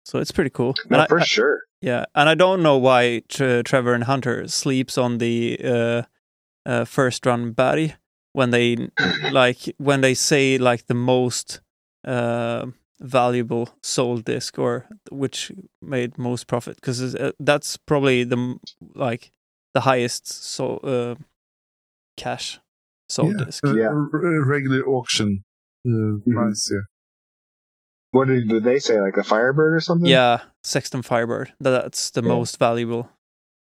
[0.04, 0.74] So it's pretty cool.
[0.90, 1.62] No, And I- for I- sure.
[1.80, 6.02] Yeah, and I don't know why Tre- Trevor and Hunter sleeps on the uh,
[6.66, 7.94] uh, first run Barry
[8.32, 8.76] when they
[9.32, 11.60] like when they say like the most
[12.04, 12.66] uh,
[13.00, 18.58] valuable sold disc or which made most profit because uh, that's probably the
[18.94, 19.30] like
[19.74, 21.14] the highest so uh,
[22.16, 22.58] cash
[23.08, 23.64] sold yeah, disc.
[23.66, 23.86] a- Yeah.
[23.88, 25.44] a r- regular auction
[25.88, 26.68] uh, price.
[26.72, 26.80] Yeah.
[28.10, 29.00] What did, did they say?
[29.00, 30.08] Like a Firebird or something?
[30.08, 31.52] Yeah, Sexton Firebird.
[31.60, 32.28] That's the Yeah.
[32.28, 33.10] most valuable.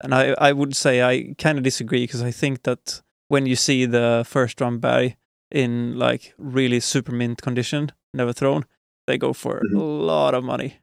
[0.04, 3.56] And I, I would say I kind of disagree because I think that when you
[3.56, 5.18] see the first round buy
[5.52, 8.66] in like really super mint condition, never thrown,
[9.08, 9.78] they go for Mhm.
[9.80, 10.78] a lot of money.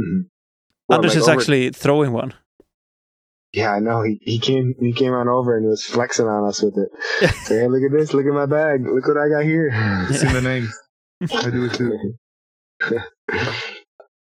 [0.00, 0.26] Mhm.
[0.88, 2.34] Well, Anders like is over- actually throwing one.
[3.52, 4.02] Yeah, I know.
[4.02, 6.90] He he came he came on over and he was flexing on us with it.
[7.46, 9.70] Say, hey, look at this, look at my bag, look what I got here.
[10.10, 10.68] It's in the name.
[11.22, 12.14] I do it too.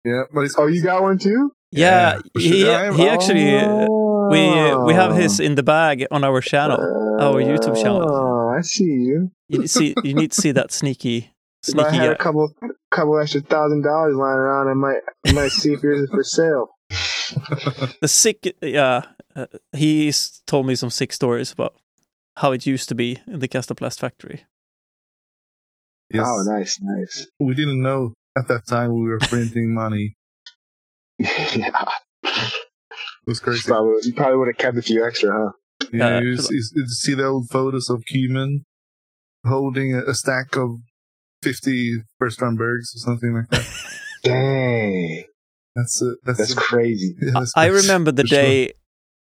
[0.05, 1.53] Yeah, but it's oh, you got one too?
[1.71, 2.75] Yeah, for he sure.
[2.75, 3.87] I am- he actually uh,
[4.31, 4.41] we
[4.87, 5.45] we have his Oh.
[5.45, 6.79] in the bag on our channel.
[7.21, 8.03] our YouTube channel.
[8.05, 9.31] Oh, I see you.
[9.49, 11.32] You see you need to see that sneaky
[11.67, 12.13] If I had guy.
[12.13, 12.53] a couple
[12.91, 16.25] couple extra thousand dollars lying around, I might I might see if yours is for
[16.25, 16.69] sale.
[18.01, 19.03] the sick yeah
[19.35, 21.75] uh, he's told me some sick stories about
[22.37, 24.45] how it used to be in the Kastaplast factory
[26.11, 26.27] yes.
[26.29, 27.27] Oh, nice, nice.
[27.41, 30.17] We didn't know at that time we were printing money.
[31.19, 31.71] yeah,
[32.25, 32.53] It
[33.27, 33.63] was crazy.
[33.67, 35.53] probably, you probably would have kept a few extra, huh?
[35.93, 38.65] Yeah, Uh, you, see, you see the old photos of Keeman
[39.47, 40.77] holding a, a stack of
[41.43, 43.67] 50 first round bergs or something like that.
[44.25, 45.25] Dang,
[45.75, 47.17] That's a, that's, that's a, crazy.
[47.21, 48.43] yeah, that's i for- remember the for sure.
[48.43, 48.73] day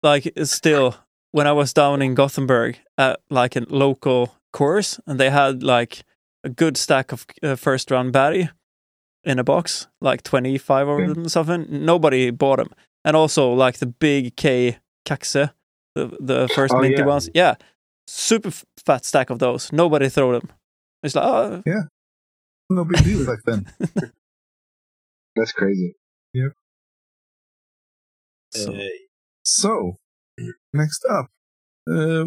[0.04, 0.96] like still
[1.32, 6.04] when i was down in gothenburg at like a local course and they had like
[6.44, 8.50] a good stack of uh, first round batty
[9.24, 11.66] in a box like 25 of them or something.
[11.70, 12.70] Nobody bought them
[13.06, 15.52] and also like the big k kaxe
[15.96, 17.06] the, the first Oh, minty yeah.
[17.06, 17.30] ones.
[17.34, 17.56] Yeah.
[18.08, 19.72] Super f- fat stack of those.
[19.72, 20.50] Nobody throw them
[21.04, 21.64] it's like oh
[22.76, 23.66] no big deal back then.
[25.36, 25.96] That's crazy.
[28.54, 28.80] So, Uh,
[29.44, 29.98] So,
[30.74, 31.28] next up,
[31.90, 32.26] uh,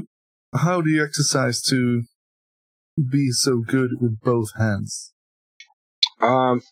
[0.55, 2.05] how do you exercise to
[2.99, 5.13] be so good with both hands?
[6.21, 6.63] Um,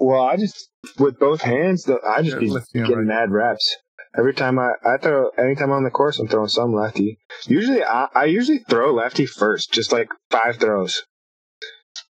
[0.00, 3.14] well, I just with both hands, I just Yeah, be lefty and getting right.
[3.14, 3.76] mad reps.
[4.16, 7.18] Every time I, I throw, anytime I'm on the course, I'm throwing some lefty.
[7.46, 11.04] Usually, I, I usually throw lefty first, just like five throws.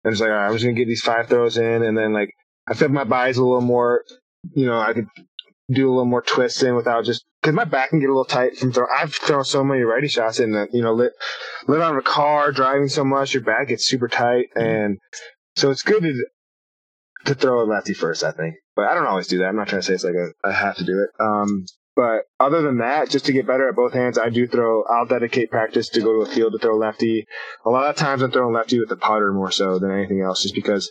[0.05, 2.13] And it's like, all right, I'm just gonna get these five throws in, and then
[2.13, 2.31] like
[2.69, 4.05] I feel my body's a little more,
[4.55, 5.09] you know, I could
[5.71, 8.57] do a little more twisting without just because my back can get a little tight
[8.57, 8.87] from throw.
[8.95, 11.13] I've thrown so many righty shots in that you know, lit,
[11.67, 14.99] lit on a car, driving so much, your back gets super tight, and
[15.57, 16.25] so it's good to
[17.25, 18.57] to throw a lefty first, I think.
[18.77, 19.47] But I don't always do that.
[19.47, 21.11] I'm not trying to say it's like a, I have to do it.
[21.19, 21.65] Um,
[21.97, 24.83] but other than that, just to get better at both hands, I do throw.
[24.85, 27.27] I'll dedicate practice to go to a field to throw lefty.
[27.65, 30.43] A lot of times I'm throwing lefty with the putter more so than anything else,
[30.43, 30.91] just because,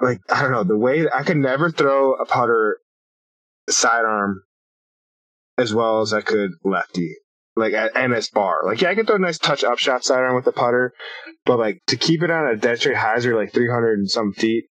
[0.00, 2.78] like I don't know, the way I could never throw a putter
[3.68, 4.42] sidearm
[5.56, 7.14] as well as I could lefty.
[7.56, 10.34] Like at MS bar, like yeah, I can throw a nice touch up shot sidearm
[10.34, 10.92] with the putter,
[11.44, 14.64] but like to keep it on a dead straight hyzer like 300 and some feet,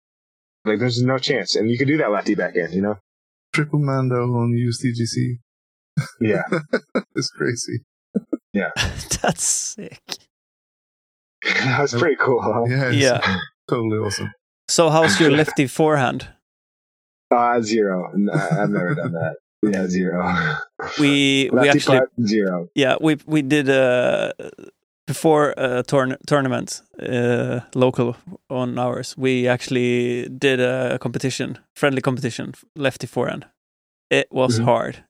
[0.63, 1.55] like there's no chance.
[1.55, 2.97] And you can do that lefty backhand, you know?
[3.57, 5.39] Triple Mando on USDGC.
[6.21, 6.43] Yeah.
[7.15, 7.79] it's crazy.
[8.53, 8.69] Yeah,
[9.23, 9.99] that's sick.
[11.43, 12.39] That's pretty cool.
[12.39, 12.65] Huh?
[12.67, 13.37] Yeah, it's Yeah.
[13.67, 14.31] totally awesome.
[14.69, 16.27] So, how's your lefty forehand?
[17.31, 18.11] Uh, zero.
[18.13, 19.35] No, I've never done that.
[19.63, 20.21] Yeah, zero.
[20.99, 22.67] We we actually putt, zero.
[22.75, 24.33] yeah we we did uh
[25.07, 28.15] before a tourn- tournament uh local
[28.49, 33.45] on ours we actually did a competition friendly competition lefty forehand
[34.09, 34.65] it was Mhm.
[34.65, 35.03] hard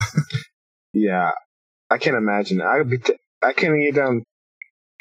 [0.94, 1.30] Yeah,
[1.90, 2.60] I can't imagine.
[2.62, 2.98] I would be.
[2.98, 4.22] T- I can't get down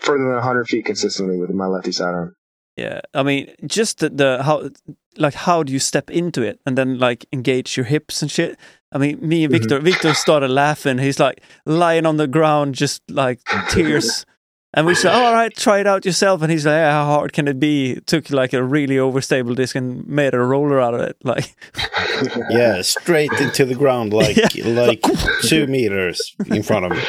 [0.02, 2.36] further than 100 feet consistently with my lefty sidearm.
[2.76, 4.70] yeah i mean just the, the how
[5.18, 8.52] like how do you step into it and then like engage your hips and shit
[8.91, 13.02] i mean me and Viktor Viktor started laughing he's like lying on the ground just
[13.10, 13.39] like
[13.70, 14.26] tears
[14.74, 17.34] and we said all right try it out yourself and he's like yeah, how hard
[17.34, 21.01] can it be took like a really overstable disc and made a roller out of
[21.01, 21.55] it like
[22.49, 25.03] yeah, straight into the ground, like like
[25.43, 27.03] two meters in front of me.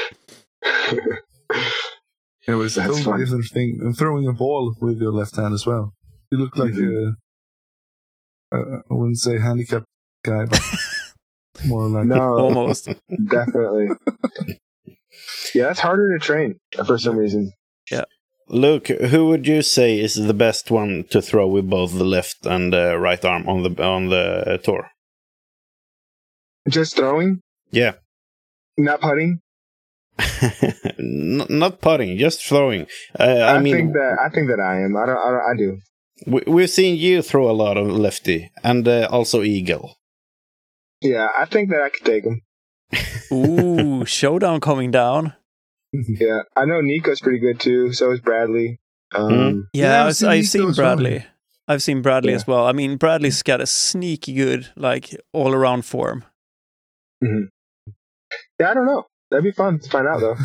[2.46, 3.20] It was a That's totally fun.
[3.20, 3.78] different thing.
[3.82, 5.92] And throwing a ball with your left hand as well.
[6.30, 7.14] You look like Mhm.
[8.52, 9.86] a, uh, I wouldn't say handicapped
[10.24, 10.60] guy, but
[11.66, 12.88] more like No, almost
[13.26, 13.88] definitely.
[15.54, 17.52] Yeah, that's harder to train for some reason.
[17.90, 18.04] Yeah.
[18.48, 22.46] Luke, who would you say is the best one to throw with both the left
[22.46, 24.88] and the right arm on the on the uh, tour?
[26.68, 27.40] Just throwing,
[27.70, 27.94] Yeah,
[28.76, 29.40] not putting.
[30.98, 32.86] Not putting, just throwing.
[33.18, 34.96] Uh, I, I, mean, think that I think that I am.
[34.96, 35.16] I don't.
[35.16, 35.78] I, don't, I do.
[36.26, 39.96] we, we've seen you throw a lot of lefty and uh, also eagle.
[41.00, 42.42] Yeah, I think that I could take him.
[43.32, 45.34] Ooh showdown coming down
[45.92, 47.92] Yeah, I know Nico's pretty good too.
[47.92, 48.78] So is Bradley.
[49.14, 49.62] Um, Mhm.
[49.72, 50.96] yeah, Yeah, I've I've, seen I've seen as well.
[50.96, 51.24] bradley
[51.66, 52.36] i've seen bradley Yeah.
[52.36, 56.24] as well i mean bradley's got a sneaky good like all around form
[57.22, 59.04] Yeah, I don't know.
[59.30, 60.36] That'd be fun to find out though.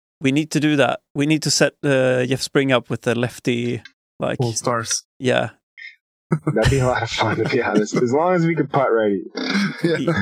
[0.20, 3.14] we need to do that we need to set uh, jeff spring up with the
[3.14, 3.82] lefty
[4.20, 5.04] like all stars.
[5.18, 5.50] yeah
[6.54, 7.94] That'd be a lot of fun to be honest.
[7.96, 9.22] As long as we could putt righty.
[9.84, 10.12] Yeah.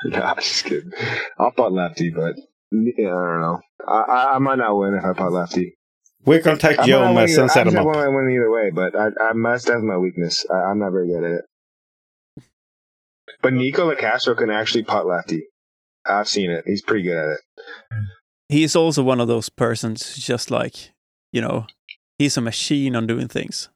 [0.04, 0.92] Nah, just kidding.
[1.38, 2.36] I'll putt lefty, but
[2.70, 3.60] yeah, I don't know.
[3.86, 5.74] I, I, I might not win if I putt lefty.
[6.24, 7.94] We contact I Joe might not win Mess either- and set I him just up.
[7.96, 10.44] might win either way, but I, I must have my weakness.
[10.50, 12.44] I, I'm not very good at it.
[13.42, 15.44] But Nikko Locastro can actually putt lefty.
[16.06, 16.64] I've seen it.
[16.66, 17.40] He's pretty good at it.
[18.48, 20.90] he's also one of those persons who's just like
[21.32, 21.66] you know
[22.18, 23.68] he's a machine on doing things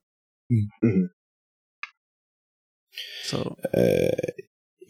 [0.50, 1.08] Mhm.
[3.24, 4.16] so Uh,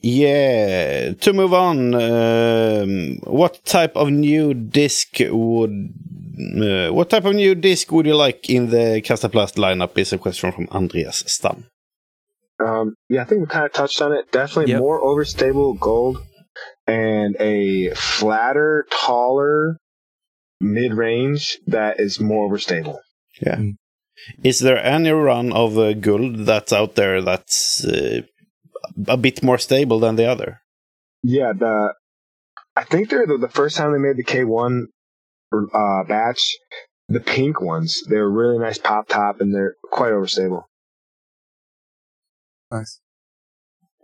[0.02, 5.92] yeah, to move on, um, what type of new disc would
[6.60, 9.96] uh, what type of new disc would you like in the Kastaplast lineup?
[9.96, 11.66] Is a question from Andreas Stam.
[12.58, 14.30] Um, yeah, I think we kind of touched on it.
[14.32, 14.80] Definitely Yep.
[14.80, 16.18] more overstable gold
[16.86, 19.78] and a flatter, taller
[20.60, 22.98] mid range that is more overstable.
[23.40, 23.60] Yeah.
[24.44, 28.22] Is there any run of uh, Guld that's out there that's uh,
[29.06, 30.60] a bit more stable than the other?
[31.22, 31.94] Yeah, the
[32.76, 34.84] I think they're the, the first time they made the K1
[35.52, 36.56] uh, batch,
[37.08, 38.02] the pink ones.
[38.08, 40.64] They're really nice pop top and they're quite overstable.
[42.70, 43.00] nice.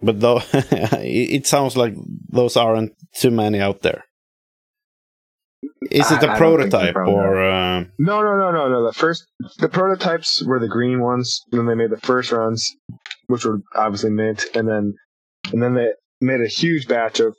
[0.01, 1.95] But though it it sounds like
[2.29, 4.05] those aren't too many out there.
[5.91, 7.43] Is it the don't prototype the or?
[7.43, 8.87] Uh, No, no, no, no, no.
[8.87, 9.27] The first,
[9.59, 11.43] the prototypes were the green ones.
[11.51, 12.75] Then they made the first runs,
[13.27, 14.95] which were obviously mint, and then,
[15.53, 15.89] and then they
[16.21, 17.37] made a huge batch of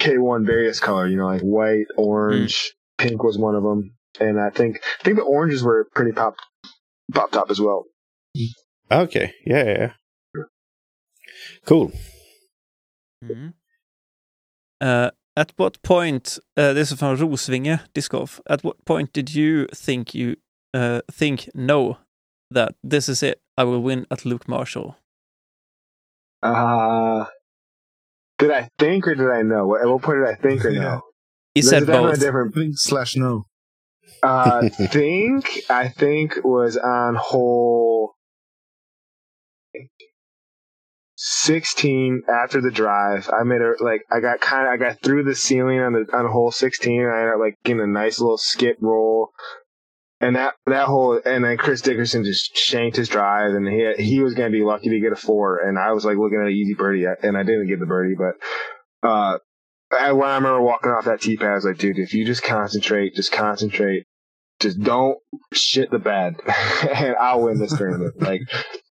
[0.00, 1.06] K1 various color.
[1.08, 5.16] You know, like white, orange, pink was one of them, and I think I think
[5.16, 6.34] the oranges were pretty pop,
[7.12, 7.84] pop top as well.
[8.90, 10.42] okay, yeah, yeah.
[11.66, 11.92] Cool.
[13.24, 13.48] Mm-hmm.
[14.80, 18.40] Uh, at what point, uh, det är så Rosvinge Discoff.
[18.46, 20.36] At what point did you think you
[20.76, 21.96] uh, think no
[22.54, 23.34] that this is it?
[23.58, 24.94] I will win at Luke Marshall.
[26.42, 27.24] Uh,
[28.38, 29.76] did I think or did I know?
[29.76, 30.82] At what point did I think or yeah.
[30.82, 31.00] know?
[31.54, 32.20] He said both.
[32.20, 32.54] Different...
[32.54, 33.46] Think slash no.
[34.22, 38.14] Uh, think I think was on whole.
[41.26, 43.30] 16 after the drive.
[43.32, 46.06] I made a like I got kind of I got through the ceiling on the
[46.14, 47.00] on hole 16.
[47.00, 49.30] And I ended up like getting a nice little skip roll,
[50.20, 51.18] and that that hole.
[51.24, 54.90] And then Chris Dickerson just shanked his drive, and he he was gonna be lucky
[54.90, 55.66] to get a four.
[55.66, 58.16] And I was like looking at an easy birdie, and I didn't get the birdie,
[58.18, 59.38] but uh,
[59.98, 62.26] I, when I remember walking off that tee pad, I was like, dude, if you
[62.26, 64.04] just concentrate, just concentrate,
[64.60, 65.16] just don't
[65.54, 66.36] shit the bed,
[66.94, 68.20] and I'll win this tournament.
[68.20, 68.42] like,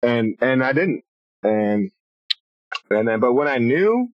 [0.03, 1.03] and and I didn't,
[1.43, 1.91] and
[2.95, 4.13] and then, but when I knew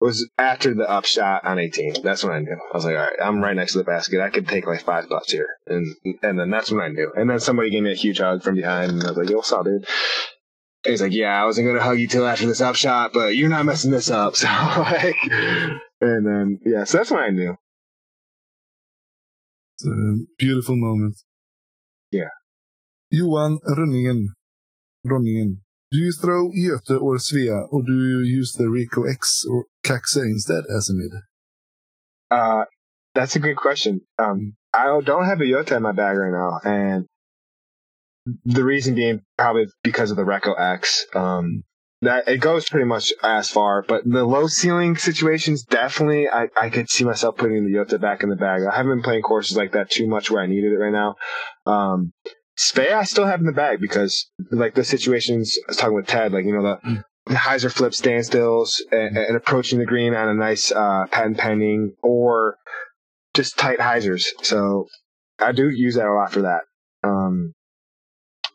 [0.00, 2.02] was after the upshot on 18.
[2.02, 2.56] That's when I knew.
[2.72, 4.20] I was like, all right, I'm right next to the basket.
[4.20, 5.46] I could take like five putts here.
[5.66, 7.12] And, and then that's when I knew.
[7.14, 9.36] And then somebody gave me a huge hug from behind and I was like, yo,
[9.36, 9.86] what's up, dude?
[10.84, 13.36] And he's like, yeah, I wasn't going to hug you till after this upshot, but
[13.36, 14.34] you're not messing this up.
[14.36, 15.16] So like,
[16.00, 17.54] and then, yeah, so that's when I knew.
[19.74, 21.16] It's a beautiful moment.
[22.10, 22.30] Yeah.
[23.10, 24.28] Johan Rönningen.
[25.06, 25.58] Ronningen.
[25.92, 30.22] Do you throw Göte or Svea, or do you use the Reko X or Kaxe
[30.22, 31.10] instead as a mid?
[32.30, 32.64] Uh,
[33.14, 34.02] that's a good question.
[34.16, 37.06] Um, I don't have a Göte in my bag right now, and
[38.44, 41.06] the reason being probably because of the Reko X.
[41.14, 41.64] Um,
[42.02, 46.70] that it goes pretty much as far, but the low ceiling situations definitely I, I
[46.70, 48.62] could see myself putting the Göte back in the bag.
[48.62, 51.16] I haven't been playing courses like that too much where I needed it right now.
[51.66, 52.12] Um,
[52.60, 56.06] Svea I still have in the bag because like the situations I was talking with
[56.06, 60.28] Ted, like you know the the hyzer flip standstills and, and approaching the green on
[60.28, 62.56] a nice uh, patent pending or
[63.34, 64.24] just tight hyzers.
[64.42, 64.86] So
[65.38, 66.62] I do use that a lot for that.
[67.02, 67.54] Um,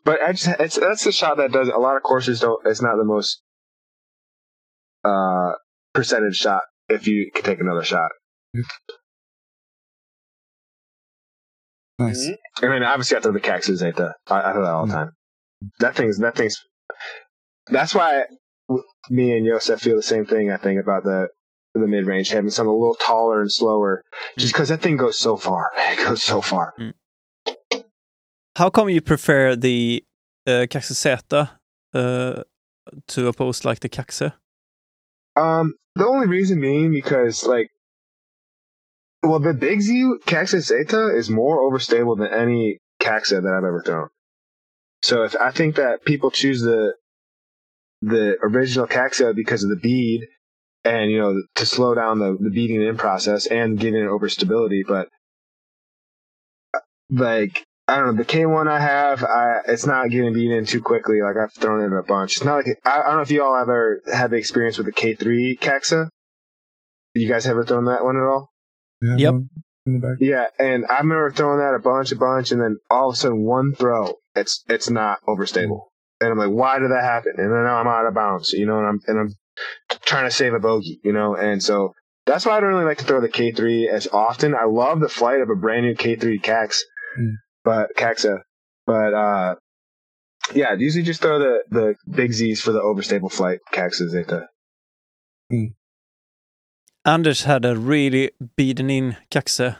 [0.04, 2.64] but I just it's that's the shot that does a lot of courses don't.
[2.64, 3.42] It's not the most
[5.04, 5.52] uh,
[5.94, 8.10] percentage shot if you can take another shot.
[11.98, 12.30] Nice.
[12.62, 14.14] I mean, obviously, I throw the cactus at the.
[14.28, 15.12] I, I throw that all the time.
[15.80, 16.62] That thing's that thing's.
[17.68, 18.24] That's why
[19.08, 20.50] me and Yosef feel the same thing.
[20.50, 21.28] I think about the
[21.74, 24.02] the mid range having something a little taller and slower,
[24.36, 25.70] just because that thing goes so far.
[25.76, 26.74] It goes so far.
[28.56, 30.04] How come you prefer the
[30.46, 31.50] uh, Kaxe Zeta
[31.92, 32.42] uh,
[33.08, 34.32] to oppose like the Kaxe?
[35.36, 37.70] Um, the only reason being because like,
[39.26, 43.82] well, the Big Z Kaxe Zeta is more overstable than any Kaxe that I've ever
[43.84, 44.08] thrown.
[45.02, 46.94] So if I think that people choose the
[48.02, 50.26] the original Kaxe because of the bead
[50.84, 54.28] and you know to slow down the, the beating in process and giving it over
[54.28, 55.08] stability, but
[56.74, 60.56] uh, like I don't know the K one I have, I it's not getting beaten
[60.56, 61.22] in too quickly.
[61.22, 62.36] Like I've thrown it in a bunch.
[62.36, 64.86] It's not like I, I don't know if you all ever had the experience with
[64.86, 66.08] the K three Kaxe.
[67.14, 68.50] You guys ever thrown that one at all?
[69.02, 69.34] Yeah, Yep.
[69.86, 70.16] In the back.
[70.20, 73.16] Yeah, and I remember throwing that a bunch, a bunch, and then all of a
[73.16, 75.82] sudden one throw, it's it's not overstable,
[76.20, 77.34] and I'm like, why did that happen?
[77.36, 79.34] And then now I'm out of bounds, you know, and I'm and I'm
[80.02, 81.92] trying to save a bogey, you know, and so
[82.26, 84.54] that's why I don't really like to throw the K3 as often.
[84.56, 86.80] I love the flight of a brand new K3 Cax,
[87.16, 87.34] Mm.
[87.62, 88.40] but Kaxe,
[88.86, 89.54] but uh,
[90.52, 94.48] yeah, usually just throw the the big Z's for the overstable flight Kaxe Zeta.
[97.06, 99.76] Anders had a really beaten in Kaxe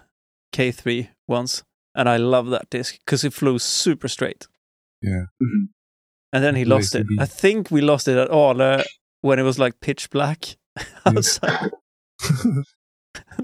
[0.54, 4.46] K3 once, and I love that disc because it flew super straight.
[5.02, 5.24] Yeah.
[6.32, 7.06] And then he lost it.
[7.08, 7.20] beat.
[7.20, 8.84] I think we lost it at Arle
[9.22, 10.56] when it was like pitch black
[11.06, 11.70] outside.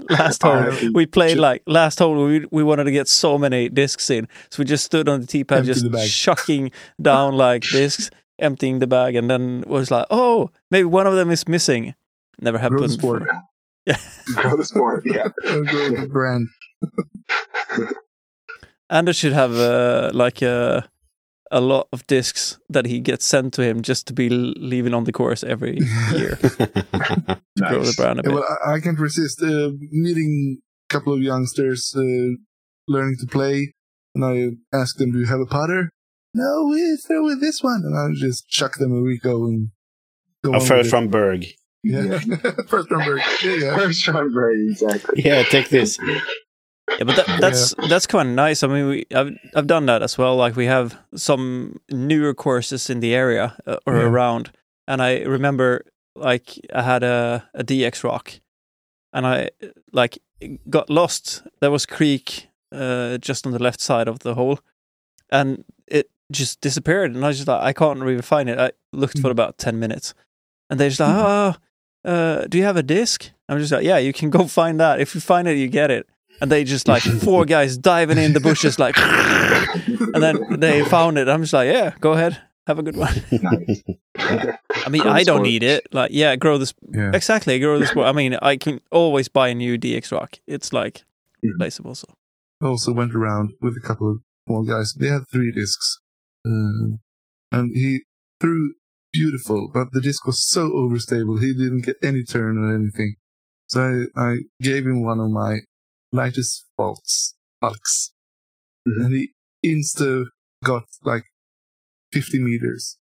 [0.09, 0.93] last hole RIP.
[0.93, 4.59] we played like last hole we we wanted to get so many discs in, so
[4.59, 6.09] we just stood on the tee pad just the bag.
[6.09, 6.71] chucking
[7.01, 8.09] down like discs,
[8.39, 11.95] emptying the bag, and then was like, oh, maybe one of them is missing.
[12.39, 13.27] Never Grow the happened.
[13.93, 13.95] sport.
[14.25, 14.33] before.
[14.33, 14.41] Yeah.
[14.41, 15.27] Grow the sport, yeah.
[15.43, 16.47] Grow the brand.
[18.89, 20.87] Anders should have uh, like a
[21.51, 25.03] a lot of discs that he gets sent to him just to be leaving on
[25.03, 25.77] the course every
[26.15, 28.33] year to grow the brand a Yeah, bit.
[28.33, 30.57] well, I, I can't resist uh, meeting
[30.89, 32.35] couple of youngsters uh,
[32.87, 33.73] learning to play,
[34.15, 35.89] and I ask them, "Do you have a putter?"
[36.35, 39.69] No, we throw with this one, and I just chuck them a Reko and
[40.43, 41.45] go A first from Berg.
[41.83, 42.19] Yeah,
[42.67, 43.21] first from Berg.
[43.43, 43.75] Yeah, yeah.
[43.77, 45.21] First round birdie, exactly.
[45.23, 45.99] Yeah, take this.
[46.01, 48.63] Yeah, but that, that's that's kind of nice.
[48.63, 50.35] I mean, we, I've I've done that as well.
[50.35, 54.03] Like we have some newer courses in the area uh, or Yeah.
[54.03, 54.51] around,
[54.87, 58.39] and I remember like I had a a DX Roc,
[59.11, 59.49] and I
[59.91, 60.19] like
[60.69, 61.43] got lost.
[61.61, 64.59] There was creek uh, just on the left side of the hole,
[65.31, 67.15] and it just disappeared.
[67.15, 68.59] And I was just like, I can't really find it.
[68.59, 70.13] I looked for about ten minutes,
[70.69, 71.55] and they're just like, oh.
[72.05, 73.29] Uh, do you have a disc?
[73.49, 74.99] I'm just like, yeah, you can go find that.
[74.99, 76.07] If you find it, you get it
[76.41, 81.15] and they just like four guys diving in the bushes like and then they found
[81.19, 83.83] it i'm just like yeah go ahead have a good one Nice.
[84.17, 85.43] i mean Grow i don't sport.
[85.47, 87.11] need it like yeah grow this yeah.
[87.13, 87.91] exactly grow this.
[87.91, 91.03] sport i mean i can always buy a new dx Roc it's like
[91.45, 91.51] Mhm.
[91.53, 92.07] replaceable so
[92.61, 94.93] I also went around with a couple of small guys.
[94.97, 95.99] They had three discs,
[96.45, 96.99] um,
[97.51, 98.03] and he
[98.39, 98.73] threw
[99.13, 101.39] beautiful, but the disc was so overstable.
[101.39, 103.15] He didn't get any turn or anything.
[103.67, 105.59] So I, I gave him one of my
[106.11, 108.11] lightest faults, Hulks,
[108.87, 109.05] Mhm.
[109.05, 109.31] and he
[109.65, 110.25] insta
[110.63, 111.23] got like
[112.11, 112.97] 50 meters.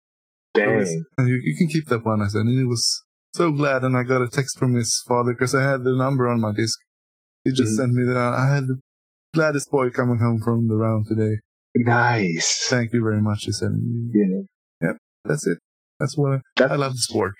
[0.54, 1.04] Dang.
[1.18, 2.42] And you, you can keep that one, I said.
[2.42, 3.02] And he was
[3.34, 3.82] so glad.
[3.84, 6.52] And I got a text from his father because I had the number on my
[6.52, 6.78] disc.
[7.44, 7.76] He just Mhm.
[7.76, 8.16] sent me that.
[8.16, 8.78] I had the
[9.34, 11.38] gladdest boy coming home from the round today.
[11.74, 12.66] Nice.
[12.68, 13.44] Thank you very much.
[13.44, 13.72] He said,
[14.12, 14.42] Yeah.
[14.82, 14.96] Yep.
[15.24, 15.58] That's it.
[16.02, 17.34] That's what I, That- I love the sport.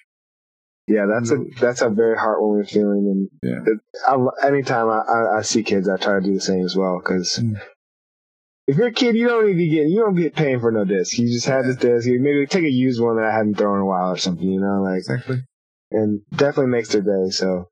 [0.89, 3.73] Yeah, that's a that's a very heartwarming feeling, and Yeah.
[3.73, 6.75] it, I, anytime I, I, I see kids, I try to do the same as
[6.77, 6.99] well.
[6.99, 7.61] Because Mm.
[8.67, 10.85] if you're a kid, you don't need to get you don't get paying for no
[10.85, 11.17] disc.
[11.19, 12.07] You just have this disc.
[12.09, 14.47] You maybe take a used one that I hadn't thrown in a while or something.
[14.47, 15.43] You know, like Exactly.
[15.93, 17.31] and definitely makes their day.
[17.31, 17.69] So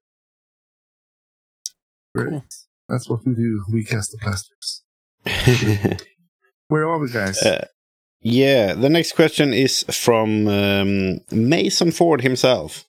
[2.15, 2.31] Great.
[2.31, 2.45] Cool.
[2.89, 3.65] That's what we do.
[3.73, 4.83] We cast the plastics.
[6.69, 7.43] Where are we, guys?
[7.43, 7.67] Uh,
[8.23, 12.85] yeah, the next question is from um, Mason Ford himself.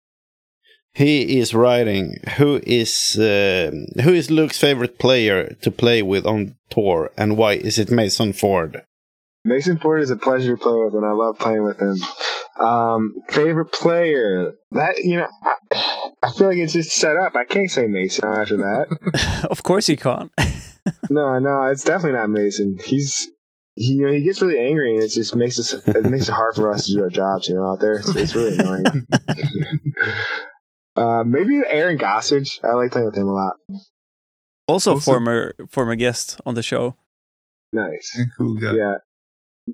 [0.94, 6.56] He is writing, "Who is um who is Luke's favorite player to play with on
[6.70, 8.84] tour, and why is it Mason Ford?"
[9.46, 11.98] Mason Ford is a pleasure to play with, and I love playing with him.
[12.60, 15.28] Um, favorite player that you know,
[15.72, 17.36] I, I feel like it's just set up.
[17.36, 19.48] I can't say Mason after that.
[19.50, 20.32] of course you can't
[21.10, 22.78] No, no, it's definitely not Mason.
[22.84, 23.32] He's
[23.76, 26.34] he, you know, he gets really angry, and it just makes us it makes it
[26.34, 27.48] hard for us to do our jobs.
[27.48, 28.86] You know, out there, it's, it's really annoying.
[30.96, 32.60] uh, maybe Aaron Gossage.
[32.64, 33.54] I like playing with him a lot.
[34.68, 36.96] also Also- former former guest on the show
[37.74, 38.20] Nice.
[38.38, 38.74] cool guy.
[38.74, 38.96] Yeah.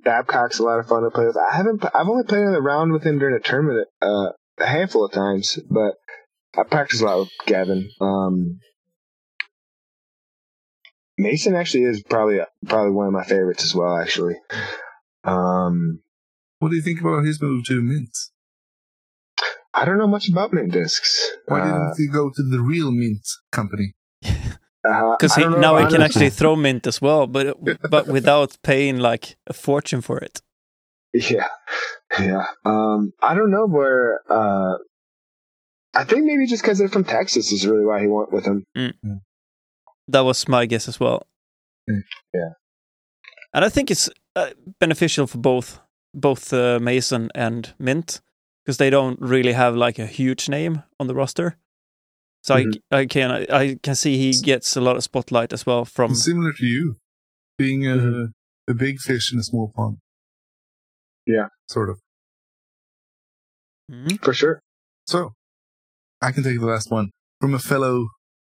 [0.04, 1.38] Babcock's a lot of fun to play with.
[1.38, 1.84] I haven't.
[1.86, 4.30] I've only played a round with him during a tournament uh,
[4.60, 5.96] a handful of times, but
[6.56, 7.90] I practice a lot with Gavin.
[8.00, 8.60] Um,
[11.18, 13.98] Mason actually is probably probably one of my favorites as well.
[13.98, 14.36] Actually,
[15.24, 16.02] um,
[16.60, 18.16] What do you think about his move to Mint?
[19.74, 21.32] I don't know much about mint discs.
[21.46, 23.94] Why Uh, didn't he go to the real Mint company?
[24.24, 27.58] uh, because I now he can actually throw mint as well but
[27.90, 30.42] but without paying like a fortune for it
[31.14, 31.48] Yeah,
[32.20, 32.46] yeah.
[32.66, 34.22] Um, I don't know where.
[34.30, 34.78] Uh,
[35.94, 38.64] I think maybe just because they're from Texas is really why he went with him.
[40.08, 41.28] That was my guess as well.
[41.90, 42.04] Mm,
[42.34, 42.54] yeah.
[43.54, 44.50] and I think it's uh,
[44.80, 45.80] beneficial for both
[46.14, 48.22] both uh, Mason and Mint
[48.66, 51.56] because they don't really have like a huge name on the roster.
[52.44, 52.82] So Mhm.
[52.92, 56.16] I, I can I can see he gets a lot of spotlight as well from
[56.16, 56.96] Similar to you,
[57.58, 58.34] being a, Mhm.
[58.70, 59.98] a big fish in a small pond.
[61.26, 61.48] Yeah.
[61.70, 62.00] Sort of.
[63.92, 64.24] Mhm.
[64.24, 64.62] For sure.
[65.06, 65.34] So,
[66.22, 68.08] I can take the last one from a fellow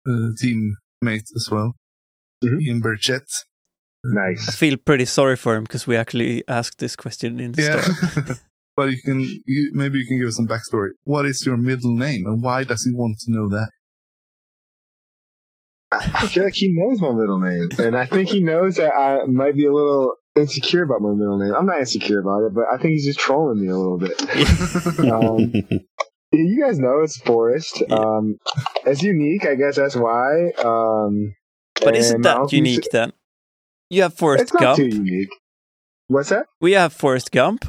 [0.08, 0.30] uh,
[1.02, 1.74] teammate as well,
[2.44, 2.60] Mhm.
[2.62, 3.44] Ian Burchett.
[4.04, 4.48] Nice.
[4.48, 7.80] I feel pretty sorry for him because we actually asked this question in the Yeah.
[7.80, 8.38] start.
[8.76, 10.90] but you can, you, maybe you can give us some backstory.
[11.04, 13.70] What is your middle name and why does he want to know that?
[15.90, 19.24] I feel like he knows my middle name, and I think he knows that I
[19.24, 21.54] might be a little insecure about my middle name.
[21.54, 24.12] I'm not insecure about it, but I think he's just trolling me a little bit.
[25.10, 25.50] Um,
[26.32, 27.82] you guys know it's Forrest.
[27.90, 28.38] Um,
[28.84, 30.50] it's unique, I guess that's why.
[30.64, 31.34] Um,
[31.82, 33.12] but isn't that uncle unique then?
[33.90, 34.76] You have to- Forrest It's not Gump.
[34.76, 35.30] too unique.
[36.08, 36.46] What's that?
[36.60, 37.64] We have Forrest Gump.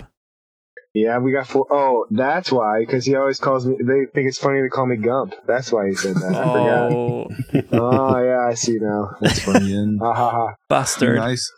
[0.93, 3.75] Yeah, we got four oh that's why, because he always calls me.
[3.79, 5.35] They think it's funny to call me Gump.
[5.45, 6.33] That's why he said that.
[6.33, 6.91] I forgot.
[6.91, 7.27] Oh,
[7.71, 9.11] Oh yeah, I see now.
[9.21, 9.71] That's funny.
[9.71, 10.55] And Ha ha ha.
[10.67, 11.17] bastard!
[11.17, 11.49] nice.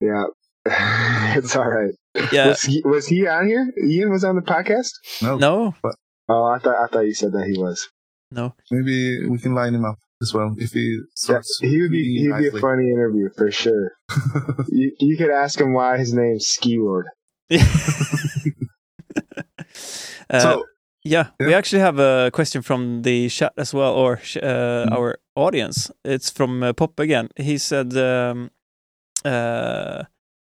[0.00, 0.24] Yeah,
[1.36, 1.94] it's all right.
[2.32, 3.72] Yeah, Was he was he on here?
[3.84, 4.90] Ian was on the podcast.
[5.22, 5.74] No, no,
[6.28, 7.88] Oh, I thought I thought you said that he was.
[8.30, 8.54] no.
[8.70, 9.98] maybe we can line him up.
[10.22, 11.58] as well if he Yeah, starts.
[11.60, 13.92] he would be he'd be a funny interview for sure.
[14.68, 17.06] You, you could ask him why his name's Ski Lord.
[20.28, 20.64] Uh, so
[21.04, 24.92] yeah, we actually have a question from the chat as well, or sh- uh, Mm.
[24.92, 25.90] our audience.
[26.04, 27.28] It's from uh, Pop again.
[27.36, 28.50] He said, um,
[29.24, 30.02] uh,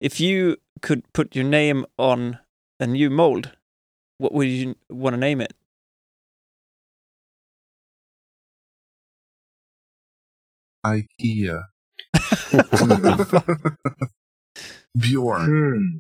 [0.01, 2.39] "If you could put your name on
[2.79, 3.53] a new mold,
[4.19, 5.55] what would you want to name it?"
[10.85, 11.63] IKEA.
[14.99, 15.47] Bjorn.
[15.51, 15.99] Hmm.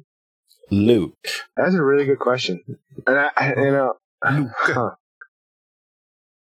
[0.71, 1.15] Luke.
[1.57, 2.63] That's a really good question.
[3.07, 3.95] And I, I you know,
[4.31, 4.51] Luke.
[4.57, 4.91] huh.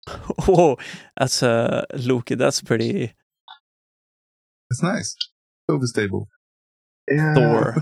[0.48, 0.76] Oh,
[1.16, 2.34] that's uh, Loki.
[2.34, 3.12] That's pretty
[4.68, 5.14] That's nice.
[5.70, 6.26] Overstable.
[7.10, 7.34] Yeah.
[7.34, 7.76] Thor.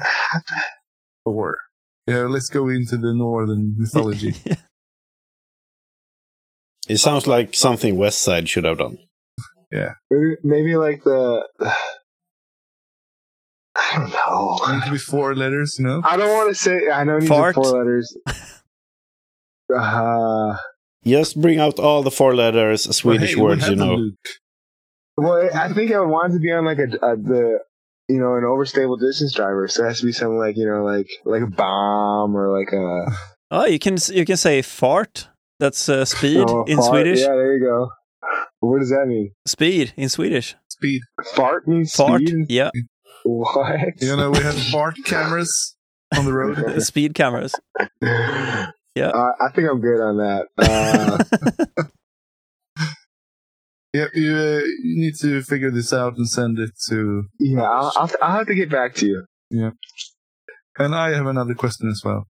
[1.24, 1.58] Thor.
[2.06, 4.34] Yeah, let's go into the northern mythology.
[6.88, 8.96] It sounds like something Westside should have done.
[9.70, 11.46] Maybe, maybe like the.
[13.76, 14.58] I don't know.
[14.74, 16.00] Need to be four letters, you know?
[16.02, 16.88] I don't want to say.
[16.90, 17.54] I know it needs Fart.
[17.54, 18.16] four letters.
[19.70, 20.56] Uh,
[21.04, 24.10] Just bring out all the four letters Swedish Well, hey, words you know.
[25.18, 27.58] Well, I think I would want to be on like a, a the
[28.08, 29.68] you know an overstable distance driver.
[29.68, 32.72] So it has to be something like you know like like a bomb or like
[32.72, 33.12] a
[33.50, 35.28] Oh, you can you can say fart.
[35.58, 36.90] That's uh, speed oh, in fart.
[36.90, 37.20] Swedish.
[37.20, 37.88] Yeah, there you go.
[38.60, 39.32] What does that mean?
[39.46, 40.54] Speed in Swedish.
[40.68, 41.02] Speed.
[41.34, 42.20] Fart means Fart.
[42.20, 42.46] speed.
[42.48, 42.70] Yeah,
[43.24, 44.00] What?
[44.00, 45.76] You know, we have fart cameras
[46.16, 46.82] on the road.
[46.82, 47.54] speed cameras.
[48.94, 49.10] Yeah.
[49.10, 50.46] Uh, I think I'm good on that.
[50.58, 51.84] Uh,
[53.94, 57.24] Yeah, you, uh, you need to figure this out and send it to.
[57.40, 59.24] yeah, I'll, I'll, I'll have to get back to you.
[59.50, 59.70] Yeah.
[60.78, 62.26] And I have another question as well.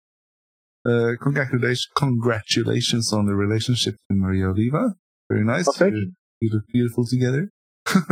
[0.88, 4.94] Uh, congratulations, congratulations on the relationship with Maria Oliva.
[5.30, 5.68] Very nice.
[5.68, 6.12] Oh, thank you.
[6.42, 7.50] You look beautiful together.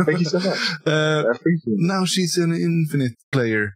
[0.04, 0.58] Thank you so much.
[0.86, 1.78] Uh, I appreciate it.
[1.78, 3.74] now she's an infinite player.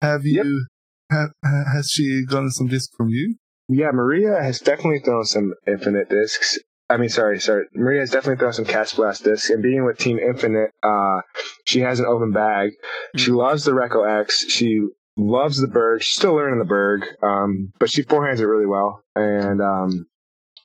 [0.00, 0.44] Have Yep.
[0.46, 0.66] you?
[1.10, 3.34] Have, has she gotten some disc from you?
[3.68, 6.58] Yeah, Maria has definitely thrown some Infinite discs.
[6.90, 7.66] I mean, sorry, sorry.
[7.74, 9.50] Maria has definitely thrown some Kastaplast discs.
[9.50, 11.20] And being with Team Infinite, uh,
[11.66, 12.70] she has an open bag.
[13.16, 14.44] She loves the Reko X.
[14.48, 14.80] She
[15.16, 16.02] loves the Berg.
[16.02, 19.02] She's still learning the Berg, um, but she forehands it really well.
[19.14, 20.06] And um,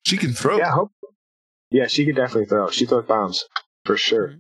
[0.06, 0.58] She can throw.
[0.58, 0.91] yeah, hope.
[1.72, 2.70] Yeah, she could definitely throw.
[2.70, 3.44] She throws bombs
[3.86, 4.36] for sure.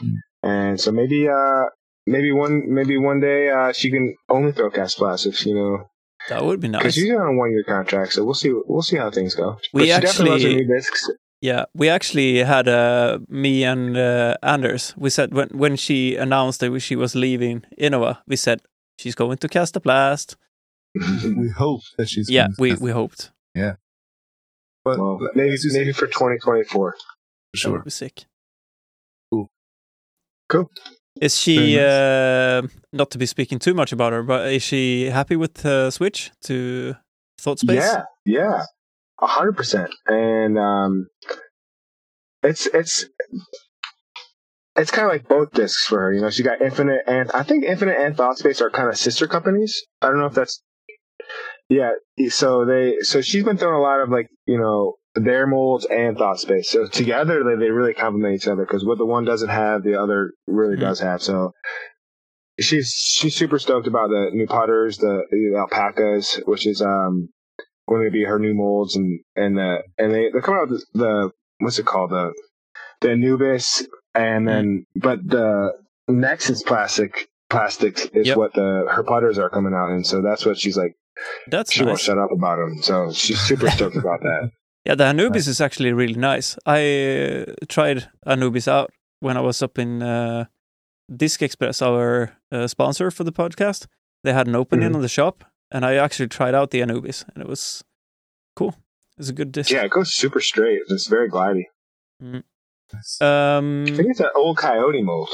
[0.00, 0.14] Mhm.
[0.42, 1.64] And so maybe, uh,
[2.06, 5.88] maybe one, maybe one day uh, she can only throw Kastaplast if you know
[6.28, 6.82] That would be nice.
[6.82, 8.52] because she's on a one year contract, so we'll see.
[8.66, 9.56] We'll see how things go.
[9.72, 11.10] We but she definitely loves her new discs.
[11.44, 14.94] Yeah, we actually had uh, me and uh, Anders.
[14.96, 18.62] We said when when she announced that she was leaving Innova, we said
[18.98, 20.36] she's going to Kastaplast.
[21.36, 22.30] We hope that she's.
[22.30, 23.30] Yeah, gonna we test- we hoped
[24.84, 26.64] But well, maybe as say, maybe for 2024.
[26.64, 26.96] for
[27.52, 27.72] that sure.
[27.72, 28.24] would be sick.
[29.30, 29.50] Cool.
[30.48, 30.70] Cool.
[31.20, 35.10] Is she Very uh, not to be speaking too much about her, but is she
[35.10, 36.96] happy with uh, switch to
[37.38, 37.74] ThoughtSpace?
[37.74, 38.62] Yeah, yeah,
[39.20, 39.90] a hundred percent.
[40.06, 41.06] And um,
[42.42, 43.06] it's it's
[44.76, 46.12] it's kind of like both discs for her.
[46.12, 49.26] You know, she got Infinite and I think Infinite and ThoughtSpace are kind of sister
[49.26, 49.80] companies.
[50.02, 50.62] I don't know if that's
[51.68, 51.92] yeah.
[52.28, 56.16] So they so she's been throwing a lot of like you know their molds and
[56.16, 56.64] ThoughtSpace.
[56.66, 60.00] So together they they really complement each other because what the one doesn't have, the
[60.00, 60.80] other really Mhm.
[60.80, 61.22] does have.
[61.22, 61.52] So.
[62.60, 67.30] She's she's super stoked about the new putters, the, the alpacas, which is um
[67.88, 70.84] going to be her new molds and and uh, and they they're coming out with
[70.94, 71.30] the, the
[71.60, 72.32] what's it called the
[73.00, 75.72] the Anubis and then but the
[76.08, 78.36] Nexus plastic plastics is Yep.
[78.36, 80.94] what the her putters are coming out and so that's what she's like
[81.50, 84.50] That's she won't shut up about them so she's super stoked about that
[84.86, 86.58] Yeah, the Anubis is actually really nice.
[86.66, 88.90] I uh, tried Anubis out
[89.20, 90.44] when I was up in uh,
[91.16, 93.86] Disc Express, our uh, sponsor for the podcast.
[94.24, 94.96] They had an opening Mhm.
[94.96, 97.84] on the shop, and I actually tried out the Anubis, and it was
[98.56, 98.74] cool.
[99.18, 99.70] It's a good disc.
[99.70, 101.64] yeah it goes super straight it's very glidey
[102.20, 103.20] Nice.
[103.20, 105.30] Um, I think it's an old coyote mold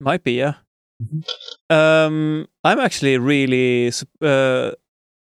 [0.00, 0.54] might be, yeah.
[1.02, 1.24] Mhm.
[1.70, 3.90] Um, I'm actually really,
[4.20, 4.72] uh,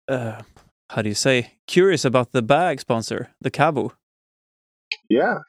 [0.07, 0.41] uh,
[0.89, 3.91] how do you say, curious about the bag sponsor, the KAVU.
[5.09, 5.39] Yeah.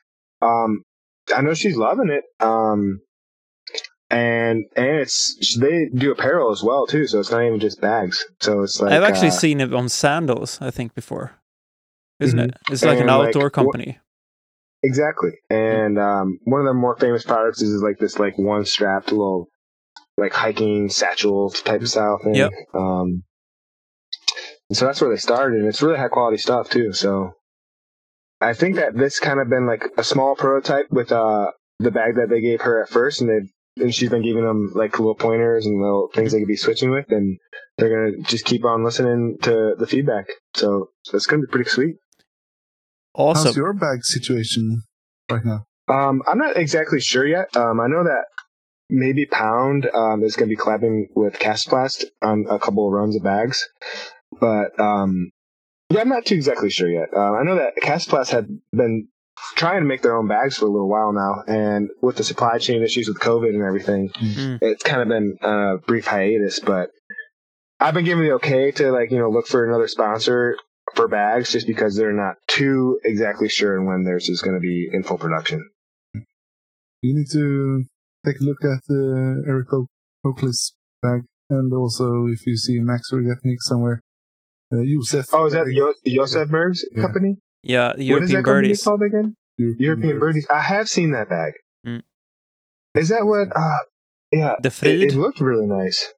[0.42, 0.82] Um,
[1.34, 2.24] I know she's loving it.
[2.44, 3.00] Um,
[4.10, 8.24] and and it's they do apparel as well too, so it's not even just bags.
[8.40, 11.32] So it's like I've actually uh, seen it on sandals, I think, before.
[12.18, 12.48] Isn't Mhm.
[12.48, 12.54] it?
[12.70, 13.98] It's like an And, like, outdoor wh- company.
[14.82, 15.30] exactly.
[15.48, 19.48] And um, one of the more famous products is, like this like one strapped little
[20.18, 22.34] like hiking satchel type of style thing.
[22.34, 22.50] Yep.
[22.74, 23.22] Um,
[24.68, 26.92] and so that's where they started, and it's really high quality stuff too.
[26.92, 27.32] So
[28.40, 32.16] I think that this kind of been like a small prototype with uh the bag
[32.16, 33.50] that they gave her at first, and they
[33.80, 36.90] and she's been giving them like little pointers and little things they could be switching
[36.90, 37.38] with, and
[37.78, 40.26] they're gonna just keep on listening to the feedback.
[40.54, 41.96] So that's gonna be pretty sweet.
[43.14, 43.46] Awesome.
[43.46, 44.82] How's your bag situation
[45.30, 45.64] right now?
[45.88, 47.56] Um, I'm not exactly sure yet.
[47.56, 48.24] Um, I know that
[48.88, 53.16] maybe Pound um, is going to be collabing with Kastaplast on a couple of runs
[53.16, 53.66] of bags,
[54.40, 55.30] but um,
[55.90, 57.08] yeah, I'm not too exactly sure yet.
[57.14, 59.08] Uh, I know that Kastaplast had been
[59.56, 62.58] trying to make their own bags for a little while now, and with the supply
[62.58, 64.58] chain issues with COVID and everything, Mm.
[64.62, 66.60] it's kind of been a brief hiatus.
[66.60, 66.90] But
[67.78, 70.56] I've been given the okay to like you know look for another sponsor
[70.94, 74.60] for bags just because they're not too exactly sure on when theirs is going to
[74.60, 75.68] be in full production.
[77.02, 77.84] You need to
[78.26, 79.88] take a look at uh, Eric Oak-
[80.24, 84.00] Oakley's bag, and also if you see Max Regatnik somewhere,
[84.72, 85.26] uh, Josef.
[85.32, 87.02] Oh, is that Yo- Josef Berg's Yeah.
[87.02, 87.38] company?
[87.62, 88.82] Yeah, what is European that birdies.
[88.82, 89.36] called again?
[89.58, 90.46] European Birdies.
[90.50, 91.52] I have seen that bag.
[91.86, 92.02] Mm.
[92.94, 93.48] Is that what?
[93.54, 93.78] Uh,
[94.32, 96.12] yeah, The it, it looked really nice.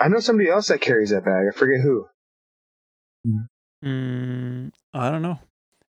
[0.00, 1.44] I know somebody else that carries that bag.
[1.52, 2.06] I forget who.
[3.84, 5.38] Mm, I don't know.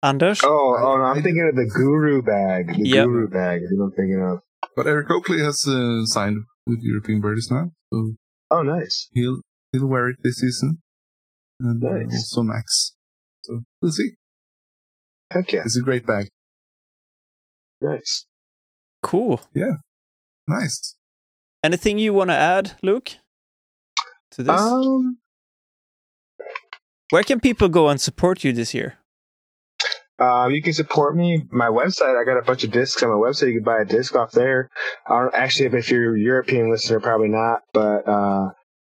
[0.01, 0.39] Anders?
[0.43, 2.67] Oh, oh no, I'm thinking of the Guru bag.
[2.77, 3.05] The Yep.
[3.05, 3.61] Guru bag.
[3.63, 4.39] is what I'm thinking of.
[4.75, 8.13] But Eric Oakley has uh, signed with European Birdies now, so
[8.51, 9.09] Oh, nice.
[9.13, 9.41] he'll
[9.73, 10.81] he'll wear it this season,
[11.59, 12.13] and uh, Nice.
[12.13, 12.95] also Max.
[13.49, 14.11] So we'll see.
[15.31, 16.29] Heck yeah, It's a great bag.
[17.81, 18.25] nice.
[19.01, 19.41] Cool.
[19.53, 19.77] Yeah.
[20.47, 20.95] Nice.
[21.63, 23.11] Anything you want to add, Luke?
[24.31, 24.59] To this?
[24.61, 25.17] Um,
[27.11, 28.95] Where can people go and support you this year?
[30.19, 31.43] Uh, you can support me.
[31.49, 33.47] My website, I got a bunch of discs on my website.
[33.47, 34.69] You can buy a disc off there.
[35.09, 37.61] Uh, actually, if, if you're a European listener, probably not.
[37.73, 38.49] But uh,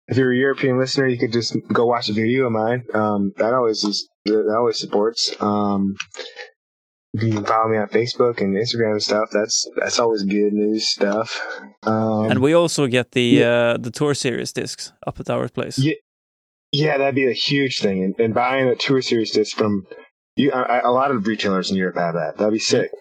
[0.07, 2.83] if you're a European listener, you could just go watch a video of mine.
[2.93, 5.35] Um, that always is, that always supports.
[5.39, 5.95] Um,
[7.13, 9.29] you can follow me on Facebook and Instagram and stuff.
[9.31, 11.41] That's that's always good news stuff.
[11.83, 15.79] Um, and we also get the uh, the tour series discs up at our place.
[15.79, 15.93] Yeah.
[16.73, 18.03] Yeah, that'd be a huge thing.
[18.03, 19.87] And, and buying a tour series disc from
[20.35, 22.37] you, I, a lot of retailers in Europe have that.
[22.37, 22.91] That'd be sick.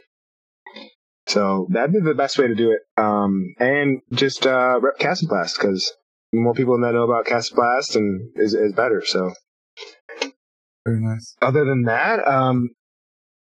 [1.27, 2.83] So that'd be the best way to do it.
[2.97, 5.93] Um, and just uh, rep Kastaplast because
[6.33, 9.03] more people that know about Kastaplast and is is better.
[9.05, 9.33] So
[10.87, 11.35] Very nice.
[11.43, 12.71] other than that, um,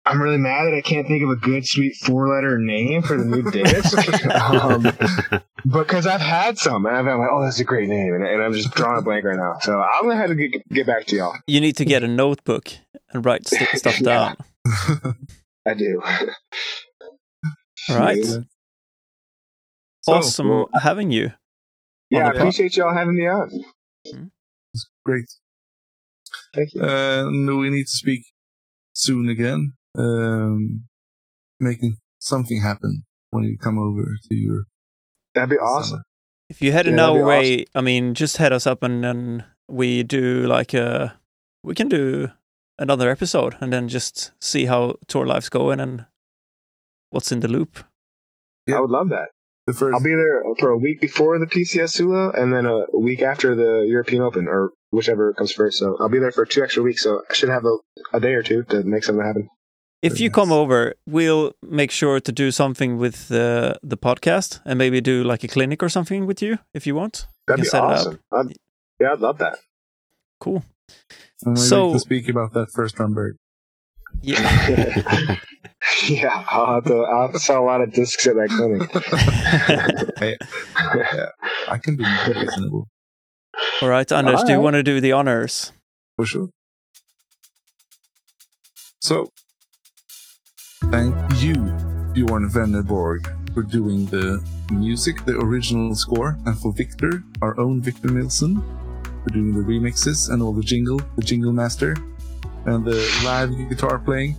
[0.06, 3.16] I'm really mad that I can't think of a good, sweet four letter name for
[3.18, 3.98] the new disc.
[4.30, 4.84] um,
[5.66, 8.44] because I've had some, and I've been like, "Oh, that's a great name," and, and
[8.44, 9.54] I'm just drawing a blank right now.
[9.62, 11.36] So I'm gonna have to get, get back to y'all.
[11.48, 12.70] You need to get a notebook
[13.14, 14.36] and write st- stuff down.
[15.66, 16.02] I do.
[17.90, 18.18] All right.
[18.24, 18.38] Yeah.
[20.08, 21.32] awesome well- having you.
[22.14, 23.50] Yeah, I appreciate y'all having me on.
[24.74, 25.26] It's great.
[26.54, 26.82] Thank you.
[26.84, 28.22] Uh, no, we need to speak
[28.94, 29.74] soon again.
[29.98, 30.84] Um,
[31.60, 34.66] making something happen when you come over to your
[35.34, 35.90] That'd be awesome.
[35.90, 36.04] summer.
[36.50, 38.84] If you head in Yeah, that'd our be way, I mean, just head us up
[38.84, 41.18] and then we do like a,
[41.64, 42.30] we can do
[42.78, 46.06] another episode and then just see how tour life's going and
[47.10, 47.84] what's in the loop.
[48.68, 48.78] Yeah.
[48.78, 49.30] I would love that.
[49.66, 52.86] The first, I'll be there for a week before the PCS Sula and then a
[52.98, 55.78] week after the European Open or whichever comes first.
[55.78, 57.04] So I'll be there for two extra weeks.
[57.04, 57.78] So I should have a,
[58.12, 59.50] a day or two to make something happen.
[60.02, 64.78] If you come over, we'll make sure to do something with the the podcast and
[64.78, 67.28] maybe do like a clinic or something with you if you want.
[67.48, 67.92] That'd can be set it up.
[67.92, 68.20] awesome.
[68.34, 68.54] I'd,
[69.00, 69.60] yeah, I'd love that.
[70.42, 70.66] Cool.
[71.46, 73.38] and maybe so- we speak about that first round bird.
[74.24, 75.36] Yeah.
[76.08, 78.90] yeah, I'll have, to, I'll have to sell a lot of discs at that clinic.
[80.18, 80.38] Hey,
[80.96, 81.28] yeah,
[81.68, 82.88] I can be more reasonable
[83.82, 85.74] All right, Anders, do you want to do the honors?
[86.16, 86.50] for sure.
[89.02, 89.30] So,
[90.86, 91.56] thank you,
[92.14, 94.42] Bjorn Vennerborg, for doing the
[94.72, 98.64] music, the original score, and for Viktor, our own Viktor Nilsson,
[99.24, 101.98] for doing the remixes and all the jingle, the jingle master,
[102.66, 104.38] and the live guitar playing.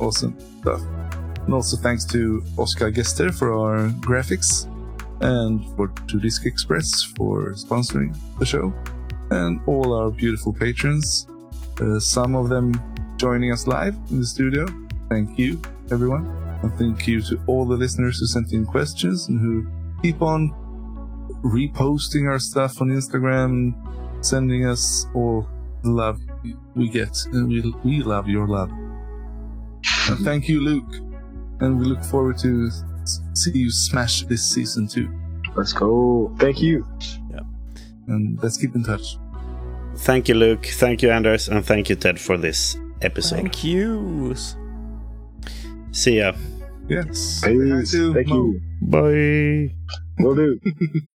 [0.00, 0.82] Awesome stuff.
[1.44, 4.66] And also thanks to Oscar Gester for our graphics,
[5.20, 8.72] and for To Disc Express for sponsoring the show,
[9.30, 11.26] and all our beautiful patrons.
[11.80, 12.74] Uh, some of them
[13.16, 14.66] joining us live in the studio.
[15.08, 15.60] Thank you,
[15.90, 16.26] everyone.
[16.62, 19.66] And thank you to all the listeners who sent in questions and who
[20.02, 20.54] keep on
[21.42, 23.74] reposting our stuff on Instagram,
[24.24, 25.48] sending us all
[25.82, 26.20] the love
[26.74, 27.16] we get.
[27.32, 28.70] And we, we love your love.
[30.08, 30.94] And thank you, Luke.
[31.60, 32.70] And we look forward to
[33.34, 35.08] see you smash this season too.
[35.54, 36.34] Let's go.
[36.38, 36.86] Thank you.
[37.30, 37.40] Yeah.
[38.08, 39.16] And let's keep in touch.
[39.96, 40.66] Thank you, Luke.
[40.66, 41.48] Thank you, Anders.
[41.48, 43.36] And thank you, Ted, for this episode.
[43.36, 44.34] Thank you.
[45.92, 46.32] See ya.
[46.88, 47.04] Yeah.
[47.06, 47.42] Yes.
[47.42, 47.92] Peace.
[47.92, 48.60] Thank you.
[48.82, 49.74] Bye.
[50.18, 50.60] Will do.